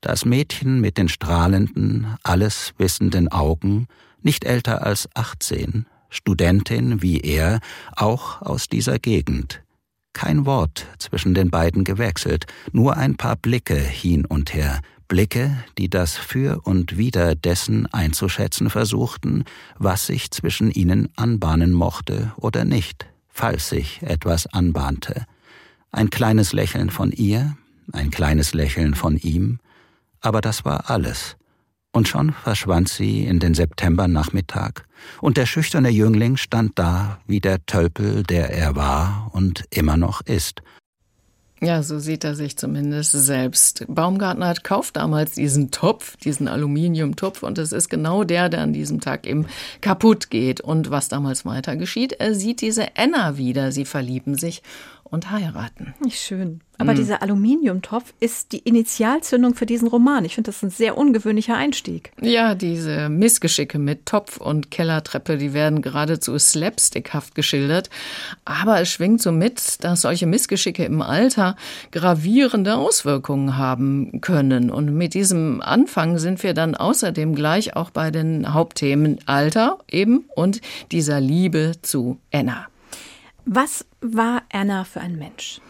Das 0.00 0.24
Mädchen 0.24 0.80
mit 0.80 0.98
den 0.98 1.08
strahlenden, 1.08 2.16
alles 2.22 2.72
wissenden 2.78 3.28
Augen, 3.28 3.88
nicht 4.22 4.44
älter 4.44 4.84
als 4.84 5.08
18, 5.14 5.86
Studentin 6.10 7.02
wie 7.02 7.20
er, 7.20 7.60
auch 7.96 8.40
aus 8.42 8.68
dieser 8.68 8.98
Gegend. 8.98 9.62
Kein 10.12 10.46
Wort 10.46 10.86
zwischen 10.98 11.34
den 11.34 11.50
beiden 11.50 11.84
gewechselt, 11.84 12.46
nur 12.72 12.96
ein 12.96 13.16
paar 13.16 13.36
Blicke 13.36 13.76
hin 13.76 14.24
und 14.24 14.54
her, 14.54 14.80
Blicke, 15.08 15.64
die 15.78 15.88
das 15.88 16.16
Für 16.16 16.60
und 16.64 16.96
Wider 16.96 17.34
dessen 17.34 17.86
einzuschätzen 17.92 18.70
versuchten, 18.70 19.44
was 19.78 20.06
sich 20.06 20.30
zwischen 20.30 20.70
ihnen 20.70 21.08
anbahnen 21.16 21.72
mochte 21.72 22.32
oder 22.36 22.64
nicht, 22.64 23.06
falls 23.28 23.68
sich 23.68 24.02
etwas 24.02 24.46
anbahnte. 24.46 25.26
Ein 25.92 26.10
kleines 26.10 26.52
Lächeln 26.52 26.90
von 26.90 27.12
ihr, 27.12 27.56
ein 27.92 28.10
kleines 28.10 28.54
Lächeln 28.54 28.94
von 28.94 29.16
ihm, 29.16 29.60
aber 30.20 30.40
das 30.40 30.64
war 30.64 30.90
alles. 30.90 31.36
Und 31.92 32.08
schon 32.08 32.32
verschwand 32.32 32.88
sie 32.88 33.24
in 33.24 33.38
den 33.38 33.54
Septembernachmittag, 33.54 34.82
und 35.20 35.36
der 35.36 35.46
schüchterne 35.46 35.90
Jüngling 35.90 36.36
stand 36.36 36.78
da 36.78 37.20
wie 37.26 37.40
der 37.40 37.64
Tölpel, 37.66 38.22
der 38.24 38.50
er 38.50 38.74
war 38.74 39.30
und 39.32 39.64
immer 39.70 39.96
noch 39.96 40.22
ist, 40.22 40.62
ja, 41.64 41.82
so 41.82 41.98
sieht 41.98 42.24
er 42.24 42.34
sich 42.34 42.56
zumindest 42.56 43.12
selbst. 43.12 43.84
Baumgartner 43.88 44.48
hat 44.48 44.64
kauft 44.64 44.96
damals 44.96 45.32
diesen 45.32 45.70
Topf, 45.70 46.16
diesen 46.18 46.48
Aluminiumtopf, 46.48 47.42
und 47.42 47.58
es 47.58 47.72
ist 47.72 47.88
genau 47.88 48.24
der, 48.24 48.48
der 48.48 48.60
an 48.60 48.72
diesem 48.72 49.00
Tag 49.00 49.26
eben 49.26 49.46
kaputt 49.80 50.30
geht. 50.30 50.60
Und 50.60 50.90
was 50.90 51.08
damals 51.08 51.44
weiter 51.44 51.76
geschieht, 51.76 52.12
er 52.12 52.34
sieht 52.34 52.60
diese 52.60 52.96
Enna 52.96 53.36
wieder. 53.36 53.72
Sie 53.72 53.84
verlieben 53.84 54.36
sich 54.36 54.62
und 55.14 55.30
heiraten. 55.30 55.94
Nicht 56.00 56.20
schön. 56.20 56.60
Aber 56.78 56.92
mhm. 56.92 56.96
dieser 56.96 57.22
Aluminiumtopf 57.22 58.12
ist 58.18 58.52
die 58.52 58.58
Initialzündung 58.58 59.54
für 59.54 59.64
diesen 59.64 59.86
Roman. 59.86 60.24
Ich 60.24 60.34
finde 60.34 60.50
das 60.50 60.62
ein 60.62 60.70
sehr 60.70 60.98
ungewöhnlicher 60.98 61.56
Einstieg. 61.56 62.10
Ja, 62.20 62.54
diese 62.54 63.08
Missgeschicke 63.08 63.78
mit 63.78 64.06
Topf 64.06 64.38
und 64.38 64.72
Kellertreppe, 64.72 65.38
die 65.38 65.54
werden 65.54 65.82
geradezu 65.82 66.36
slapstickhaft 66.36 67.34
geschildert. 67.34 67.90
Aber 68.44 68.80
es 68.80 68.90
schwingt 68.90 69.22
so 69.22 69.30
mit, 69.30 69.84
dass 69.84 70.02
solche 70.02 70.26
Missgeschicke 70.26 70.84
im 70.84 71.00
Alter 71.00 71.56
gravierende 71.92 72.74
Auswirkungen 72.74 73.56
haben 73.56 74.20
können. 74.20 74.70
Und 74.70 74.92
mit 74.92 75.14
diesem 75.14 75.62
Anfang 75.62 76.18
sind 76.18 76.42
wir 76.42 76.54
dann 76.54 76.74
außerdem 76.74 77.36
gleich 77.36 77.76
auch 77.76 77.90
bei 77.90 78.10
den 78.10 78.52
Hauptthemen 78.52 79.18
Alter 79.26 79.78
eben 79.88 80.24
und 80.34 80.60
dieser 80.90 81.20
Liebe 81.20 81.72
zu 81.82 82.18
Anna. 82.32 82.66
Was 83.44 83.84
war 84.00 84.42
Anna 84.52 84.84
für 84.84 85.00
ein 85.00 85.16
Mensch? 85.16 85.60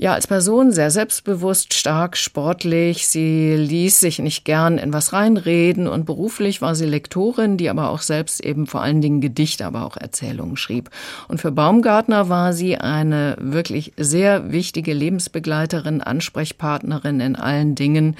Ja, 0.00 0.14
als 0.14 0.26
Person 0.26 0.72
sehr 0.72 0.90
selbstbewusst, 0.90 1.74
stark, 1.74 2.16
sportlich. 2.16 3.06
Sie 3.06 3.54
ließ 3.54 4.00
sich 4.00 4.18
nicht 4.18 4.46
gern 4.46 4.78
in 4.78 4.94
was 4.94 5.12
reinreden 5.12 5.86
und 5.86 6.06
beruflich 6.06 6.62
war 6.62 6.74
sie 6.74 6.86
Lektorin, 6.86 7.58
die 7.58 7.68
aber 7.68 7.90
auch 7.90 8.00
selbst 8.00 8.40
eben 8.40 8.66
vor 8.66 8.80
allen 8.80 9.02
Dingen 9.02 9.20
Gedichte, 9.20 9.66
aber 9.66 9.84
auch 9.84 9.98
Erzählungen 9.98 10.56
schrieb. 10.56 10.88
Und 11.28 11.42
für 11.42 11.52
Baumgartner 11.52 12.30
war 12.30 12.54
sie 12.54 12.78
eine 12.78 13.36
wirklich 13.38 13.92
sehr 13.98 14.52
wichtige 14.52 14.94
Lebensbegleiterin, 14.94 16.00
Ansprechpartnerin 16.00 17.20
in 17.20 17.36
allen 17.36 17.74
Dingen. 17.74 18.16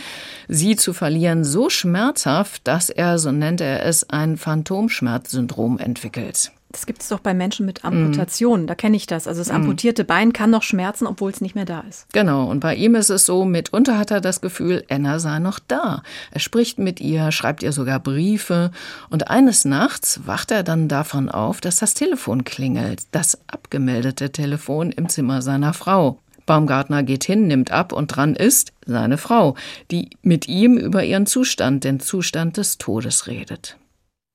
Sie 0.49 0.76
zu 0.76 0.92
verlieren 0.92 1.44
so 1.44 1.70
schmerzhaft, 1.70 2.68
dass 2.68 2.90
er, 2.90 3.18
so 3.18 3.32
nennt 3.32 3.62
er 3.62 3.87
es, 3.87 4.11
ein 4.11 4.37
Phantomschmerzsyndrom 4.37 5.78
entwickelt. 5.78 6.52
Das 6.73 6.87
gibt 6.87 7.03
es 7.03 7.09
doch 7.09 7.19
bei 7.19 7.35
Menschen 7.35 7.67
mit 7.67 7.85
Amputationen. 7.85 8.67
Mm. 8.67 8.69
Da 8.69 8.75
kenne 8.77 8.97
ich 8.97 9.07
das. 9.07 9.27
Also 9.27 9.41
das 9.41 9.50
mm. 9.50 9.57
amputierte 9.57 10.05
Bein 10.05 10.33
kann 10.33 10.50
noch 10.50 10.62
schmerzen, 10.62 11.07
obwohl 11.07 11.31
es 11.31 11.41
nicht 11.41 11.57
mehr 11.57 11.65
da 11.65 11.81
ist. 11.81 12.07
Genau. 12.12 12.49
Und 12.49 12.61
bei 12.61 12.77
ihm 12.77 12.95
ist 12.95 13.11
es 13.11 13.27
so, 13.27 13.45
mitunter 13.45 13.99
hat 13.99 14.12
er 14.12 14.21
das 14.21 14.41
Gefühl, 14.41 14.85
Anna 14.89 15.19
sei 15.19 15.41
noch 15.41 15.59
da. 15.59 16.03
Er 16.31 16.41
spricht 16.41 16.79
mit 16.79 17.00
ihr, 17.00 17.33
schreibt 17.33 17.65
ihr 17.65 17.73
sogar 17.73 17.99
Briefe. 17.99 18.71
Und 19.11 19.31
eines 19.31 19.65
Nachts 19.65 20.21
wacht 20.27 20.53
er 20.53 20.62
dann 20.62 20.87
davon 20.87 21.29
auf, 21.29 21.61
dass 21.61 21.79
das 21.79 21.95
Telefon 21.95 22.45
klingelt. 22.45 23.03
Das 23.11 23.39
abgemeldete 23.49 24.31
Telefon 24.31 24.93
im 24.93 25.09
Zimmer 25.09 25.43
seiner 25.43 25.73
Frau. 25.73 26.19
Baumgartner 26.47 27.03
geht 27.03 27.25
hin, 27.25 27.47
nimmt 27.47 27.71
ab 27.71 27.93
und 27.93 28.09
dran 28.09 28.35
ist 28.35 28.73
seine 28.87 29.19
Frau, 29.19 29.55
die 29.91 30.11
mit 30.23 30.49
ihm 30.49 30.77
über 30.79 31.05
ihren 31.05 31.27
Zustand, 31.27 31.85
den 31.85 32.00
Zustand 32.00 32.57
des 32.57 32.79
Todes 32.79 33.27
redet. 33.27 33.77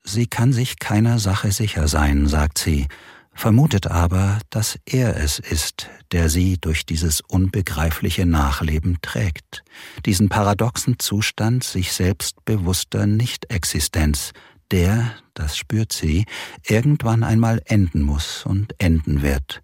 Sie 0.07 0.27
kann 0.27 0.53
sich 0.53 0.77
keiner 0.77 1.17
Sache 1.17 1.51
sicher 1.51 1.87
sein, 1.87 2.27
sagt 2.27 2.59
sie, 2.59 2.87
vermutet 3.33 3.87
aber, 3.87 4.39
dass 4.51 4.79
er 4.85 5.17
es 5.17 5.39
ist, 5.39 5.89
der 6.11 6.29
sie 6.29 6.57
durch 6.59 6.85
dieses 6.85 7.21
unbegreifliche 7.21 8.27
Nachleben 8.27 8.99
trägt, 9.01 9.63
diesen 10.05 10.29
paradoxen 10.29 10.99
Zustand 10.99 11.63
sich 11.63 11.91
selbst 11.91 12.45
bewusster 12.45 13.07
Nichtexistenz, 13.07 14.31
der, 14.71 15.11
das 15.33 15.57
spürt 15.57 15.91
sie, 15.91 16.25
irgendwann 16.67 17.23
einmal 17.23 17.61
enden 17.65 18.03
muss 18.03 18.45
und 18.45 18.75
enden 18.77 19.23
wird. 19.23 19.63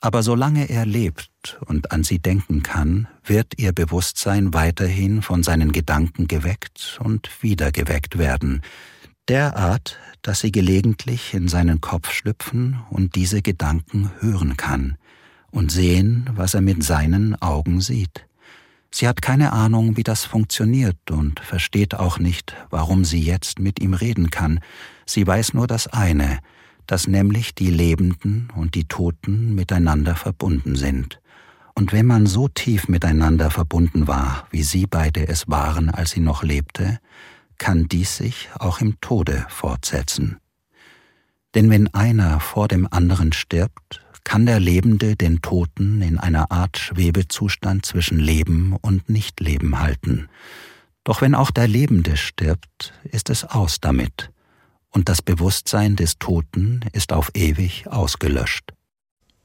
Aber 0.00 0.22
solange 0.22 0.68
er 0.68 0.86
lebt 0.86 1.58
und 1.66 1.92
an 1.92 2.02
sie 2.02 2.18
denken 2.18 2.62
kann, 2.62 3.08
wird 3.24 3.54
ihr 3.56 3.72
Bewusstsein 3.72 4.54
weiterhin 4.54 5.22
von 5.22 5.42
seinen 5.42 5.72
Gedanken 5.72 6.26
geweckt 6.26 6.98
und 7.02 7.30
wieder 7.42 7.72
geweckt 7.72 8.18
werden, 8.18 8.62
derart, 9.28 9.98
dass 10.22 10.40
sie 10.40 10.52
gelegentlich 10.52 11.34
in 11.34 11.48
seinen 11.48 11.80
Kopf 11.80 12.10
schlüpfen 12.12 12.80
und 12.90 13.14
diese 13.14 13.42
Gedanken 13.42 14.10
hören 14.20 14.56
kann 14.56 14.96
und 15.50 15.70
sehen, 15.70 16.28
was 16.34 16.54
er 16.54 16.60
mit 16.60 16.82
seinen 16.82 17.40
Augen 17.40 17.80
sieht. 17.80 18.26
Sie 18.90 19.06
hat 19.06 19.20
keine 19.20 19.52
Ahnung, 19.52 19.96
wie 19.96 20.02
das 20.02 20.24
funktioniert 20.24 21.10
und 21.10 21.40
versteht 21.40 21.94
auch 21.94 22.18
nicht, 22.18 22.56
warum 22.70 23.04
sie 23.04 23.20
jetzt 23.20 23.58
mit 23.58 23.80
ihm 23.80 23.92
reden 23.92 24.30
kann. 24.30 24.60
Sie 25.04 25.26
weiß 25.26 25.52
nur 25.54 25.66
das 25.66 25.88
eine, 25.88 26.38
dass 26.86 27.06
nämlich 27.06 27.54
die 27.54 27.70
Lebenden 27.70 28.48
und 28.56 28.74
die 28.74 28.86
Toten 28.86 29.54
miteinander 29.54 30.16
verbunden 30.16 30.74
sind. 30.74 31.20
Und 31.74 31.92
wenn 31.92 32.06
man 32.06 32.26
so 32.26 32.48
tief 32.48 32.88
miteinander 32.88 33.50
verbunden 33.50 34.08
war, 34.08 34.48
wie 34.50 34.62
sie 34.62 34.86
beide 34.86 35.28
es 35.28 35.48
waren, 35.48 35.90
als 35.90 36.12
sie 36.12 36.20
noch 36.20 36.42
lebte, 36.42 36.98
kann 37.58 37.88
dies 37.88 38.16
sich 38.16 38.48
auch 38.58 38.80
im 38.80 39.00
Tode 39.00 39.46
fortsetzen. 39.48 40.38
Denn 41.54 41.70
wenn 41.70 41.92
einer 41.94 42.40
vor 42.40 42.68
dem 42.68 42.86
anderen 42.90 43.32
stirbt, 43.32 44.00
kann 44.24 44.46
der 44.46 44.60
Lebende 44.60 45.16
den 45.16 45.40
Toten 45.40 46.02
in 46.02 46.18
einer 46.18 46.50
Art 46.50 46.76
Schwebezustand 46.76 47.86
zwischen 47.86 48.18
Leben 48.18 48.76
und 48.80 49.08
Nichtleben 49.08 49.80
halten. 49.80 50.28
Doch 51.04 51.22
wenn 51.22 51.34
auch 51.34 51.50
der 51.50 51.66
Lebende 51.66 52.18
stirbt, 52.18 52.92
ist 53.04 53.30
es 53.30 53.44
aus 53.44 53.80
damit, 53.80 54.30
und 54.90 55.08
das 55.08 55.22
Bewusstsein 55.22 55.96
des 55.96 56.18
Toten 56.18 56.80
ist 56.92 57.12
auf 57.12 57.30
ewig 57.34 57.86
ausgelöscht. 57.88 58.74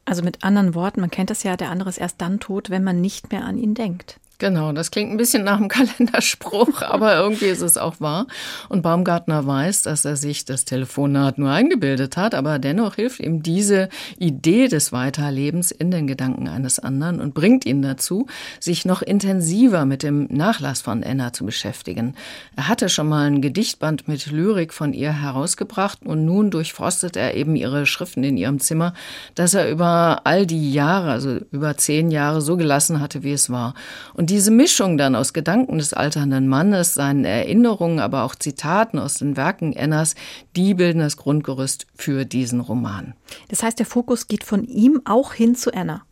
Also 0.05 0.22
mit 0.22 0.43
anderen 0.43 0.75
Worten, 0.75 1.00
man 1.00 1.12
kennt 1.12 1.29
das 1.29 1.43
ja, 1.43 1.55
der 1.55 1.70
andere 1.70 1.89
ist 1.89 1.98
erst 1.98 2.20
dann 2.20 2.41
tot, 2.41 2.70
wenn 2.70 2.84
man 2.84 3.00
nicht 3.00 3.32
mehr 3.32 3.46
an 3.46 3.58
ihn 3.58 3.74
denkt. 3.74 4.20
Genau, 4.39 4.73
das 4.73 4.91
klingt 4.91 5.11
ein 5.11 5.17
bisschen 5.17 5.43
nach 5.43 5.57
einem 5.57 5.67
Kalenderspruch, 5.69 6.81
aber 6.81 7.15
irgendwie 7.15 7.45
ist 7.45 7.61
es 7.61 7.77
auch 7.77 8.01
wahr. 8.01 8.27
Und 8.67 8.81
Baumgartner 8.81 9.45
weiß, 9.45 9.83
dass 9.83 10.05
er 10.05 10.15
sich 10.15 10.43
das 10.43 10.65
Telefonat 10.65 11.37
nur 11.37 11.51
eingebildet 11.51 12.17
hat, 12.17 12.35
aber 12.35 12.59
dennoch 12.59 12.95
hilft 12.95 13.19
ihm 13.19 13.43
diese 13.43 13.89
Idee 14.17 14.67
des 14.67 14.91
Weiterlebens 14.91 15.71
in 15.71 15.91
den 15.91 16.07
Gedanken 16.07 16.47
eines 16.47 16.79
anderen 16.79 17.21
und 17.21 17.33
bringt 17.33 17.65
ihn 17.65 17.81
dazu, 17.81 18.27
sich 18.59 18.85
noch 18.85 19.01
intensiver 19.01 19.85
mit 19.85 20.03
dem 20.03 20.27
Nachlass 20.29 20.81
von 20.81 21.03
Enna 21.03 21.31
zu 21.31 21.45
beschäftigen. 21.45 22.15
Er 22.55 22.67
hatte 22.67 22.89
schon 22.89 23.07
mal 23.07 23.27
ein 23.27 23.41
Gedichtband 23.41 24.07
mit 24.07 24.25
Lyrik 24.25 24.73
von 24.73 24.93
ihr 24.93 25.13
herausgebracht 25.13 25.99
und 26.03 26.25
nun 26.25 26.51
durchforstet 26.51 27.15
er 27.15 27.35
eben 27.35 27.55
ihre 27.55 27.85
Schriften 27.85 28.23
in 28.23 28.35
ihrem 28.37 28.59
Zimmer, 28.59 28.93
dass 29.35 29.53
er 29.53 29.69
über 29.69 30.21
all 30.25 30.45
die 30.45 30.73
Jahre, 30.73 31.11
also 31.11 31.39
über 31.51 31.77
zehn 31.77 32.11
Jahre, 32.11 32.41
so 32.41 32.57
gelassen 32.57 32.99
hatte, 32.99 33.23
wie 33.23 33.31
es 33.31 33.49
war. 33.49 33.73
Und 34.13 34.23
Und 34.24 34.30
diese 34.30 34.51
Mischung 34.51 34.98
dann 34.98 35.18
aus 35.18 35.34
Gedanken 35.34 35.80
des 35.80 35.94
alternden 35.94 36.48
Mannes, 36.48 36.94
seinen 36.94 37.25
Erinnerungen, 37.25 38.00
aber 38.00 38.24
auch 38.24 38.36
Zitaten 38.36 38.98
aus 38.98 39.15
den 39.15 39.36
Werken 39.36 39.74
Enners, 39.74 40.15
die 40.56 40.75
bilden 40.75 41.00
das 41.00 41.18
Grundgerüst 41.18 41.88
für 41.94 42.24
diesen 42.24 42.62
Roman. 42.62 43.15
Das 43.50 43.63
heißt, 43.63 43.80
der 43.80 43.86
Fokus 43.86 44.30
geht 44.30 44.46
von 44.46 44.63
ihm 44.63 45.01
auch 45.03 45.34
hin 45.34 45.56
zu 45.56 45.74
Anna. 45.74 46.06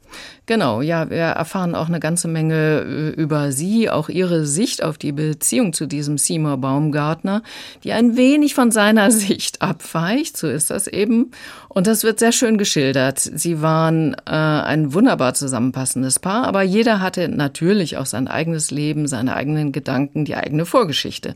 Genau, 0.45 0.81
ja, 0.81 1.09
wir 1.09 1.17
erfahren 1.17 1.75
auch 1.75 1.87
eine 1.87 1.99
ganze 1.99 2.27
Menge 2.27 2.81
äh, 2.81 3.09
über 3.11 3.51
sie, 3.51 3.89
auch 3.89 4.09
ihre 4.09 4.45
Sicht 4.45 4.83
auf 4.83 4.97
die 4.97 5.11
Beziehung 5.11 5.71
zu 5.71 5.85
diesem 5.85 6.17
Seymour 6.17 6.57
Baumgartner, 6.57 7.43
die 7.83 7.93
ein 7.93 8.17
wenig 8.17 8.53
von 8.53 8.71
seiner 8.71 9.11
Sicht 9.11 9.61
abweicht, 9.61 10.35
so 10.35 10.47
ist 10.47 10.69
das 10.69 10.87
eben. 10.87 11.31
Und 11.69 11.87
das 11.87 12.03
wird 12.03 12.19
sehr 12.19 12.33
schön 12.33 12.57
geschildert. 12.57 13.19
Sie 13.19 13.61
waren 13.61 14.13
äh, 14.25 14.31
ein 14.31 14.93
wunderbar 14.93 15.35
zusammenpassendes 15.35 16.19
Paar, 16.19 16.45
aber 16.45 16.63
jeder 16.63 16.99
hatte 16.99 17.29
natürlich 17.29 17.95
auch 17.95 18.05
sein 18.05 18.27
eigenes 18.27 18.71
Leben, 18.71 19.07
seine 19.07 19.35
eigenen 19.35 19.71
Gedanken, 19.71 20.25
die 20.25 20.35
eigene 20.35 20.65
Vorgeschichte. 20.65 21.33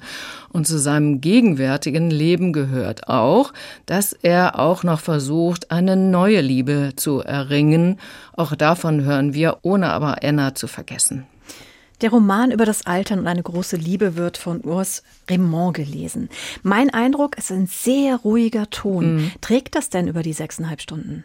Und 0.52 0.68
zu 0.68 0.78
seinem 0.78 1.22
gegenwärtigen 1.22 2.10
Leben 2.10 2.52
gehört 2.52 3.08
auch, 3.08 3.54
dass 3.86 4.14
er 4.14 4.60
auch 4.60 4.84
noch 4.84 5.00
versucht, 5.00 5.72
eine 5.72 5.96
neue 5.96 6.42
Liebe 6.42 6.94
zu 6.96 7.20
erringen. 7.20 7.98
Auch 8.38 8.56
davon 8.66 9.04
hören 9.04 9.36
wir, 9.36 9.60
ohne 9.62 9.92
aber 9.92 10.24
Anna 10.24 10.56
zu 10.56 10.66
vergessen. 10.66 11.28
Der 12.02 12.10
Roman 12.10 12.50
über 12.50 12.66
das 12.66 12.88
Altern 12.88 13.20
und 13.20 13.28
eine 13.28 13.44
große 13.44 13.76
Liebe 13.78 14.16
wird 14.16 14.38
von 14.38 14.62
Urs 14.66 15.04
Raymond 15.30 15.76
gelesen. 15.76 16.30
Mein 16.64 16.90
Eindruck, 16.90 17.38
es 17.38 17.52
ist 17.52 17.58
ein 17.58 17.68
sehr 17.68 18.16
ruhiger 18.18 18.68
Ton. 18.72 19.16
Mhm. 19.16 19.32
Trägt 19.40 19.76
das 19.76 19.90
denn 19.92 20.08
über 20.08 20.24
die 20.24 20.34
sechseinhalb 20.34 20.82
Stunden? 20.82 21.24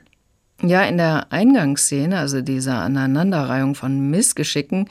Ja, 0.63 0.83
in 0.83 0.99
der 0.99 1.33
Eingangsszene, 1.33 2.19
also 2.19 2.43
dieser 2.43 2.83
Aneinanderreihung 2.83 3.75
von 3.75 4.11
Missgeschicken, 4.11 4.87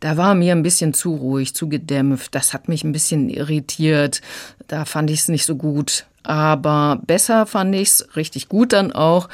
da 0.00 0.18
war 0.18 0.34
mir 0.34 0.52
ein 0.52 0.62
bisschen 0.62 0.92
zu 0.92 1.14
ruhig, 1.14 1.54
zu 1.54 1.70
gedämpft. 1.70 2.34
Das 2.34 2.52
hat 2.52 2.68
mich 2.68 2.84
ein 2.84 2.92
bisschen 2.92 3.30
irritiert. 3.30 4.20
Da 4.68 4.84
fand 4.84 5.10
ich 5.10 5.20
es 5.20 5.28
nicht 5.28 5.46
so 5.46 5.56
gut. 5.56 6.04
Aber 6.22 7.00
besser 7.06 7.46
fand 7.46 7.74
ich 7.74 7.88
es 7.88 8.16
richtig 8.16 8.48
gut 8.48 8.72
dann 8.72 8.92
auch 8.92 9.28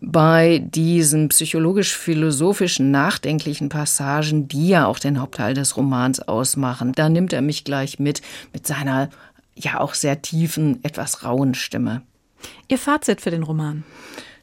bei 0.00 0.58
diesen 0.64 1.28
psychologisch-philosophischen, 1.28 2.90
nachdenklichen 2.90 3.68
Passagen, 3.68 4.48
die 4.48 4.68
ja 4.68 4.86
auch 4.86 4.98
den 4.98 5.20
Hauptteil 5.20 5.54
des 5.54 5.76
Romans 5.76 6.20
ausmachen. 6.20 6.92
Da 6.92 7.08
nimmt 7.08 7.32
er 7.32 7.42
mich 7.42 7.64
gleich 7.64 7.98
mit, 7.98 8.22
mit 8.52 8.66
seiner 8.66 9.10
ja 9.54 9.80
auch 9.80 9.94
sehr 9.94 10.22
tiefen, 10.22 10.82
etwas 10.84 11.24
rauen 11.24 11.54
Stimme. 11.54 12.02
Ihr 12.68 12.78
Fazit 12.78 13.20
für 13.20 13.30
den 13.30 13.42
Roman? 13.42 13.84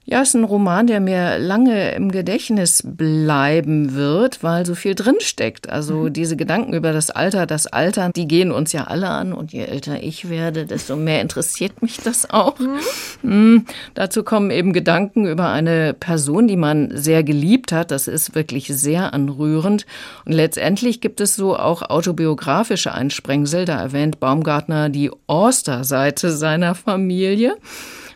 Ja, 0.07 0.21
es 0.21 0.29
ist 0.29 0.33
ein 0.35 0.43
Roman, 0.43 0.85
der 0.85 0.99
mir 0.99 1.39
lange 1.39 1.95
im 1.95 2.11
Gedächtnis 2.11 2.83
bleiben 2.85 3.95
wird, 3.95 4.43
weil 4.43 4.63
so 4.63 4.75
viel 4.75 4.93
drinsteckt. 4.93 5.67
Also 5.67 5.95
mhm. 5.95 6.13
diese 6.13 6.37
Gedanken 6.37 6.73
über 6.73 6.93
das 6.93 7.09
Alter, 7.09 7.47
das 7.47 7.65
Altern, 7.65 8.11
die 8.15 8.27
gehen 8.27 8.51
uns 8.51 8.71
ja 8.71 8.83
alle 8.83 9.09
an. 9.09 9.33
Und 9.33 9.51
je 9.51 9.63
älter 9.63 10.03
ich 10.03 10.29
werde, 10.29 10.67
desto 10.67 10.95
mehr 10.95 11.21
interessiert 11.21 11.81
mich 11.81 11.97
das 11.97 12.29
auch. 12.29 12.59
Mhm. 12.59 12.77
Mhm. 13.23 13.65
Dazu 13.95 14.23
kommen 14.23 14.51
eben 14.51 14.73
Gedanken 14.73 15.25
über 15.25 15.49
eine 15.49 15.95
Person, 15.95 16.47
die 16.47 16.57
man 16.57 16.95
sehr 16.95 17.23
geliebt 17.23 17.71
hat. 17.71 17.89
Das 17.89 18.07
ist 18.07 18.35
wirklich 18.35 18.67
sehr 18.67 19.11
anrührend. 19.11 19.87
Und 20.25 20.33
letztendlich 20.33 21.01
gibt 21.01 21.19
es 21.19 21.35
so 21.35 21.57
auch 21.57 21.81
autobiografische 21.81 22.93
Einsprengsel. 22.93 23.65
Da 23.65 23.81
erwähnt 23.81 24.19
Baumgartner 24.19 24.89
die 24.89 25.09
Orster-Seite 25.25 26.29
seiner 26.29 26.75
Familie. 26.75 27.55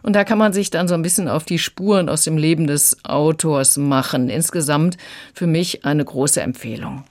Und 0.01 0.15
da 0.15 0.23
kann 0.23 0.37
man 0.37 0.53
sich 0.53 0.69
dann 0.69 0.87
so 0.87 0.93
ein 0.93 1.01
bisschen 1.01 1.27
auf 1.27 1.45
die 1.45 1.59
Spuren 1.59 2.09
aus 2.09 2.23
dem 2.23 2.37
Leben 2.37 2.67
des 2.67 3.03
Autors 3.03 3.77
machen. 3.77 4.29
Insgesamt 4.29 4.97
für 5.33 5.47
mich 5.47 5.85
eine 5.85 6.05
große 6.05 6.41
Empfehlung. 6.41 7.03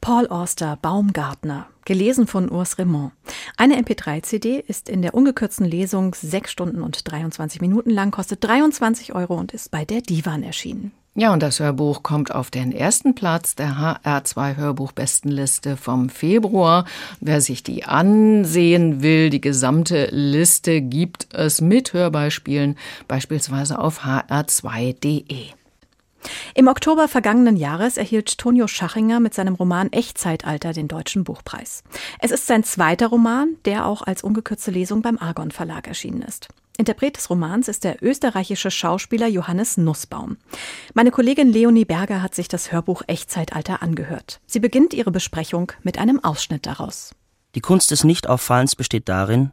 Paul 0.00 0.26
Auster, 0.28 0.78
Baumgartner, 0.82 1.66
gelesen 1.84 2.26
von 2.26 2.50
Urs 2.50 2.78
Raymond. 2.78 3.12
Eine 3.56 3.80
MP3-CD 3.80 4.58
ist 4.66 4.88
in 4.88 5.02
der 5.02 5.14
ungekürzten 5.14 5.66
Lesung 5.66 6.14
6 6.14 6.50
Stunden 6.50 6.82
und 6.82 7.10
23 7.10 7.60
Minuten 7.60 7.90
lang, 7.90 8.10
kostet 8.10 8.42
23 8.44 9.14
Euro 9.14 9.36
und 9.36 9.52
ist 9.52 9.70
bei 9.70 9.84
der 9.84 10.00
Divan 10.00 10.42
erschienen. 10.42 10.92
Ja, 11.14 11.34
und 11.34 11.42
das 11.42 11.60
Hörbuch 11.60 12.02
kommt 12.02 12.34
auf 12.34 12.50
den 12.50 12.72
ersten 12.72 13.14
Platz 13.14 13.54
der 13.54 13.76
HR2 13.76 14.56
Hörbuchbestenliste 14.56 15.76
vom 15.76 16.08
Februar. 16.08 16.86
Wer 17.20 17.42
sich 17.42 17.62
die 17.62 17.84
ansehen 17.84 19.02
will, 19.02 19.28
die 19.28 19.42
gesamte 19.42 20.06
Liste 20.10 20.80
gibt 20.80 21.34
es 21.34 21.60
mit 21.60 21.92
Hörbeispielen, 21.92 22.78
beispielsweise 23.08 23.78
auf 23.78 24.06
hr2.de. 24.06 25.48
Im 26.54 26.68
Oktober 26.68 27.08
vergangenen 27.08 27.56
Jahres 27.58 27.98
erhielt 27.98 28.38
Tonio 28.38 28.66
Schachinger 28.66 29.20
mit 29.20 29.34
seinem 29.34 29.54
Roman 29.54 29.92
Echtzeitalter 29.92 30.72
den 30.72 30.88
Deutschen 30.88 31.24
Buchpreis. 31.24 31.82
Es 32.20 32.30
ist 32.30 32.46
sein 32.46 32.64
zweiter 32.64 33.08
Roman, 33.08 33.56
der 33.66 33.84
auch 33.84 34.00
als 34.00 34.22
ungekürzte 34.22 34.70
Lesung 34.70 35.02
beim 35.02 35.18
Argon 35.18 35.50
Verlag 35.50 35.88
erschienen 35.88 36.22
ist. 36.22 36.48
Interpret 36.78 37.16
des 37.16 37.28
Romans 37.28 37.68
ist 37.68 37.84
der 37.84 38.02
österreichische 38.02 38.70
Schauspieler 38.70 39.26
Johannes 39.26 39.76
Nussbaum. 39.76 40.38
Meine 40.94 41.10
Kollegin 41.10 41.48
Leonie 41.48 41.84
Berger 41.84 42.22
hat 42.22 42.34
sich 42.34 42.48
das 42.48 42.72
Hörbuch 42.72 43.02
Echtzeitalter 43.06 43.82
angehört. 43.82 44.40
Sie 44.46 44.60
beginnt 44.60 44.94
ihre 44.94 45.10
Besprechung 45.10 45.72
mit 45.82 45.98
einem 45.98 46.22
Ausschnitt 46.24 46.66
daraus. 46.66 47.14
Die 47.54 47.60
Kunst 47.60 47.90
des 47.90 48.04
Nichtauffallens 48.04 48.74
besteht 48.74 49.08
darin, 49.08 49.52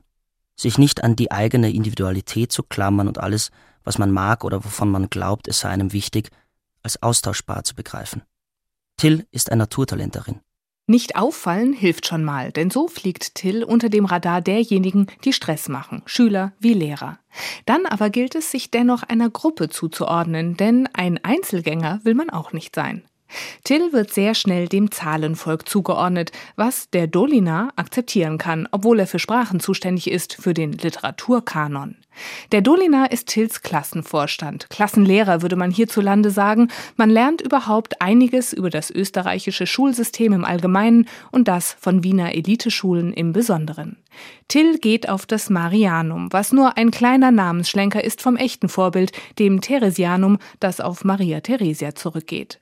sich 0.55 0.77
nicht 0.77 1.03
an 1.03 1.15
die 1.15 1.31
eigene 1.31 1.71
Individualität 1.71 2.51
zu 2.51 2.63
klammern 2.63 3.07
und 3.07 3.17
alles, 3.17 3.51
was 3.83 3.97
man 3.97 4.11
mag 4.11 4.43
oder 4.43 4.63
wovon 4.63 4.89
man 4.89 5.09
glaubt, 5.09 5.47
es 5.47 5.59
sei 5.59 5.69
einem 5.69 5.91
wichtig, 5.91 6.29
als 6.83 7.01
austauschbar 7.03 7.63
zu 7.63 7.75
begreifen. 7.75 8.23
Till 8.97 9.25
ist 9.31 9.51
ein 9.51 9.57
Naturtalent 9.57 10.15
darin. 10.15 10.39
Nicht 10.89 11.17
auffallen 11.17 11.73
hilft 11.73 12.07
schon 12.07 12.23
mal, 12.23 12.51
denn 12.51 12.71
so 12.71 12.87
fliegt 12.87 13.35
Till 13.35 13.63
unter 13.63 13.89
dem 13.89 14.05
Radar 14.05 14.41
derjenigen, 14.41 15.05
die 15.23 15.33
Stress 15.33 15.69
machen, 15.69 16.01
Schüler 16.07 16.53
wie 16.59 16.73
Lehrer. 16.73 17.19
Dann 17.67 17.85
aber 17.85 18.09
gilt 18.09 18.33
es, 18.33 18.49
sich 18.49 18.71
dennoch 18.71 19.03
einer 19.03 19.29
Gruppe 19.29 19.69
zuzuordnen, 19.69 20.57
denn 20.57 20.89
ein 20.93 21.23
Einzelgänger 21.23 21.99
will 22.03 22.15
man 22.15 22.31
auch 22.31 22.53
nicht 22.53 22.73
sein. 22.73 23.03
Till 23.63 23.93
wird 23.93 24.11
sehr 24.11 24.33
schnell 24.33 24.67
dem 24.67 24.89
Zahlenvolk 24.89 25.69
zugeordnet, 25.69 26.31
was 26.55 26.89
der 26.89 27.05
Dolina 27.05 27.69
akzeptieren 27.75 28.39
kann, 28.39 28.67
obwohl 28.71 28.99
er 28.99 29.05
für 29.05 29.19
Sprachen 29.19 29.59
zuständig 29.59 30.09
ist, 30.09 30.41
für 30.41 30.55
den 30.55 30.71
Literaturkanon. 30.71 31.97
Der 32.51 32.61
Dolina 32.61 33.05
ist 33.05 33.27
Tills 33.27 33.61
Klassenvorstand. 33.61 34.69
Klassenlehrer 34.69 35.41
würde 35.41 35.55
man 35.55 35.71
hierzulande 35.71 36.31
sagen. 36.31 36.69
Man 36.95 37.09
lernt 37.09 37.41
überhaupt 37.41 38.01
einiges 38.01 38.53
über 38.53 38.69
das 38.69 38.91
österreichische 38.91 39.67
Schulsystem 39.67 40.33
im 40.33 40.45
Allgemeinen 40.45 41.07
und 41.31 41.47
das 41.47 41.75
von 41.79 42.03
Wiener 42.03 42.33
Eliteschulen 42.35 43.13
im 43.13 43.33
Besonderen. 43.33 43.97
Till 44.47 44.79
geht 44.79 45.07
auf 45.07 45.27
das 45.27 45.51
Marianum, 45.51 46.29
was 46.31 46.51
nur 46.51 46.75
ein 46.77 46.89
kleiner 46.89 47.29
Namensschlenker 47.29 48.03
ist 48.03 48.21
vom 48.21 48.35
echten 48.35 48.67
Vorbild, 48.67 49.11
dem 49.37 49.61
Theresianum, 49.61 50.39
das 50.59 50.81
auf 50.81 51.05
Maria 51.05 51.41
Theresia 51.41 51.93
zurückgeht. 51.93 52.59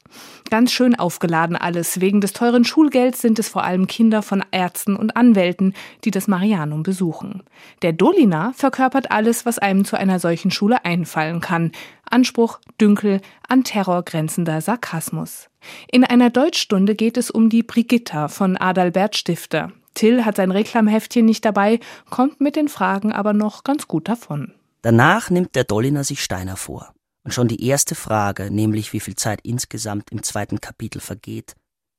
Ganz 0.50 0.74
schön 0.74 0.96
aufgeladen 0.96 1.56
alles. 1.56 2.02
Wegen 2.02 2.20
des 2.20 2.34
teuren 2.34 2.65
Schulgelds 2.65 3.22
sind 3.22 3.39
es 3.39 3.48
vor 3.48 3.63
allem 3.63 3.88
Kinder 3.88 4.22
von 4.22 4.43
Ärzten 4.52 4.98
und 4.98 5.15
Anwälten, 5.15 5.74
die 6.04 6.12
das 6.12 6.28
Marianum 6.28 6.84
besuchen. 6.84 7.43
Der 7.82 7.93
Dolina 7.93 8.52
verkörpert 8.54 9.12
alles, 9.12 9.46
was 9.47 9.57
einem 9.57 9.86
zu 9.86 9.97
einer 9.97 10.19
solchen 10.19 10.51
Schule 10.51 10.86
einfallen 10.86 11.41
kann. 11.41 11.71
Anspruch, 12.03 12.60
Dünkel, 12.79 13.21
an 13.47 13.63
Terror 13.63 14.03
grenzender 14.03 14.62
Sarkasmus. 14.62 15.49
In 15.91 16.03
einer 16.03 16.29
Deutschstunde 16.29 16.93
geht 16.93 17.17
es 17.17 17.31
um 17.31 17.49
die 17.49 17.63
Brigitta 17.63 18.27
von 18.27 18.57
Adalbert 18.57 19.15
Stifter. 19.15 19.71
Till 19.95 20.25
hat 20.25 20.36
sein 20.36 20.51
Reklamheftchen 20.51 21.25
nicht 21.25 21.43
dabei, 21.43 21.79
kommt 22.10 22.39
mit 22.39 22.55
den 22.55 22.67
Fragen 22.67 23.12
aber 23.12 23.33
noch 23.33 23.63
ganz 23.63 23.88
gut 23.88 24.07
davon. 24.07 24.53
Danach 24.83 25.31
nimmt 25.31 25.55
der 25.55 25.63
Dolliner 25.63 26.03
sich 26.03 26.23
Steiner 26.23 26.55
vor. 26.55 26.93
Und 27.23 27.33
schon 27.33 27.47
die 27.47 27.65
erste 27.65 27.95
Frage, 27.95 28.51
nämlich 28.51 28.93
wie 28.93 28.99
viel 28.99 29.15
Zeit 29.15 29.39
insgesamt 29.41 30.12
im 30.12 30.23
zweiten 30.23 30.62
Kapitel 30.62 31.01
vergeht, 31.01 31.55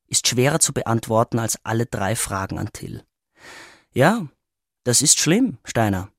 ist 0.07 0.29
schwerer 0.29 0.61
zu 0.61 0.73
beantworten 0.73 1.39
als 1.39 1.59
alle 1.65 1.87
drei 1.87 2.15
Fragen 2.15 2.59
an 2.59 2.71
Till. 2.73 3.03
Ja, 3.93 4.27
das 4.85 5.03
ist 5.03 5.19
schlimm, 5.19 5.59
Steiner, 5.65 6.11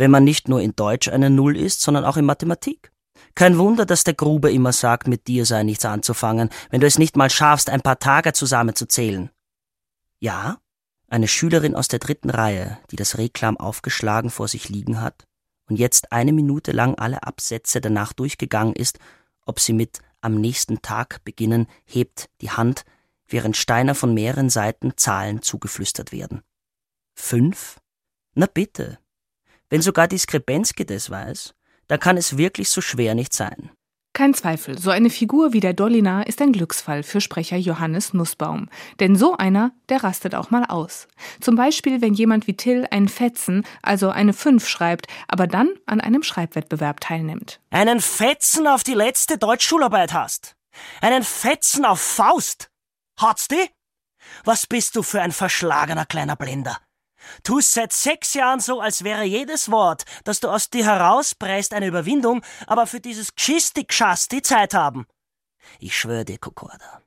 wenn 0.00 0.10
man 0.10 0.24
nicht 0.24 0.48
nur 0.48 0.60
in 0.60 0.74
Deutsch 0.74 1.08
eine 1.08 1.30
Null 1.30 1.56
ist, 1.56 1.82
sondern 1.82 2.04
auch 2.04 2.16
in 2.16 2.24
Mathematik. 2.24 2.90
Kein 3.34 3.58
Wunder, 3.58 3.86
dass 3.86 4.02
der 4.02 4.14
Gruber 4.14 4.50
immer 4.50 4.72
sagt, 4.72 5.06
mit 5.06 5.28
dir 5.28 5.44
sei 5.44 5.62
nichts 5.62 5.84
anzufangen, 5.84 6.48
wenn 6.70 6.80
du 6.80 6.86
es 6.86 6.98
nicht 6.98 7.16
mal 7.16 7.30
schaffst, 7.30 7.70
ein 7.70 7.82
paar 7.82 7.98
Tage 7.98 8.32
zusammenzuzählen. 8.32 9.30
Ja, 10.18 10.58
eine 11.08 11.28
Schülerin 11.28 11.74
aus 11.74 11.88
der 11.88 11.98
dritten 11.98 12.30
Reihe, 12.30 12.78
die 12.90 12.96
das 12.96 13.18
Reklam 13.18 13.58
aufgeschlagen 13.58 14.30
vor 14.30 14.48
sich 14.48 14.68
liegen 14.68 15.00
hat 15.00 15.26
und 15.68 15.76
jetzt 15.76 16.12
eine 16.12 16.32
Minute 16.32 16.72
lang 16.72 16.94
alle 16.94 17.22
Absätze 17.22 17.80
danach 17.80 18.12
durchgegangen 18.12 18.74
ist, 18.74 18.98
ob 19.44 19.60
sie 19.60 19.74
mit 19.74 20.00
am 20.22 20.34
nächsten 20.34 20.82
Tag 20.82 21.22
beginnen, 21.24 21.66
hebt 21.84 22.30
die 22.40 22.50
Hand, 22.50 22.84
während 23.26 23.56
Steiner 23.56 23.94
von 23.94 24.14
mehreren 24.14 24.50
Seiten 24.50 24.96
Zahlen 24.96 25.42
zugeflüstert 25.42 26.10
werden. 26.10 26.42
Fünf? 27.14 27.80
Na 28.34 28.46
bitte. 28.46 28.98
Wenn 29.70 29.82
sogar 29.82 30.08
die 30.08 30.18
Skrepensky 30.18 30.84
das 30.84 31.10
weiß, 31.10 31.54
da 31.86 31.96
kann 31.96 32.16
es 32.16 32.36
wirklich 32.36 32.68
so 32.68 32.80
schwer 32.80 33.14
nicht 33.14 33.32
sein. 33.32 33.70
Kein 34.12 34.34
Zweifel, 34.34 34.76
so 34.76 34.90
eine 34.90 35.08
Figur 35.08 35.52
wie 35.52 35.60
der 35.60 35.72
Dollinar 35.72 36.26
ist 36.26 36.42
ein 36.42 36.52
Glücksfall 36.52 37.04
für 37.04 37.20
Sprecher 37.20 37.56
Johannes 37.56 38.12
Nussbaum. 38.12 38.68
Denn 38.98 39.14
so 39.14 39.36
einer, 39.36 39.70
der 39.88 40.02
rastet 40.02 40.34
auch 40.34 40.50
mal 40.50 40.64
aus. 40.64 41.06
Zum 41.40 41.54
Beispiel, 41.54 42.00
wenn 42.00 42.14
jemand 42.14 42.48
wie 42.48 42.56
Till 42.56 42.88
ein 42.90 43.08
Fetzen, 43.08 43.64
also 43.82 44.10
eine 44.10 44.32
Fünf 44.32 44.68
schreibt, 44.68 45.06
aber 45.28 45.46
dann 45.46 45.70
an 45.86 46.00
einem 46.00 46.24
Schreibwettbewerb 46.24 47.00
teilnimmt. 47.00 47.60
Einen 47.70 48.00
Fetzen 48.00 48.66
auf 48.66 48.82
die 48.82 48.94
letzte 48.94 49.38
Deutschschularbeit 49.38 50.12
hast. 50.12 50.56
Einen 51.00 51.22
Fetzen 51.22 51.84
auf 51.84 52.00
Faust. 52.00 52.68
Hat's 53.16 53.46
die? 53.46 53.70
Was 54.44 54.66
bist 54.66 54.96
du 54.96 55.04
für 55.04 55.22
ein 55.22 55.32
verschlagener 55.32 56.04
kleiner 56.04 56.34
Blender? 56.34 56.78
Tust 57.42 57.72
seit 57.72 57.92
sechs 57.92 58.34
Jahren 58.34 58.60
so, 58.60 58.80
als 58.80 59.04
wäre 59.04 59.24
jedes 59.24 59.70
Wort, 59.70 60.04
das 60.24 60.40
du 60.40 60.48
aus 60.48 60.70
dir 60.70 60.84
herauspreist, 60.84 61.74
eine 61.74 61.86
Überwindung, 61.86 62.42
aber 62.66 62.86
für 62.86 63.00
dieses 63.00 63.34
Gschisti 63.34 63.86
die 64.30 64.42
Zeit 64.42 64.74
haben. 64.74 65.06
Ich 65.78 65.96
schwöre 65.96 66.24
dir, 66.24 66.38
Kokorda, 66.38 67.02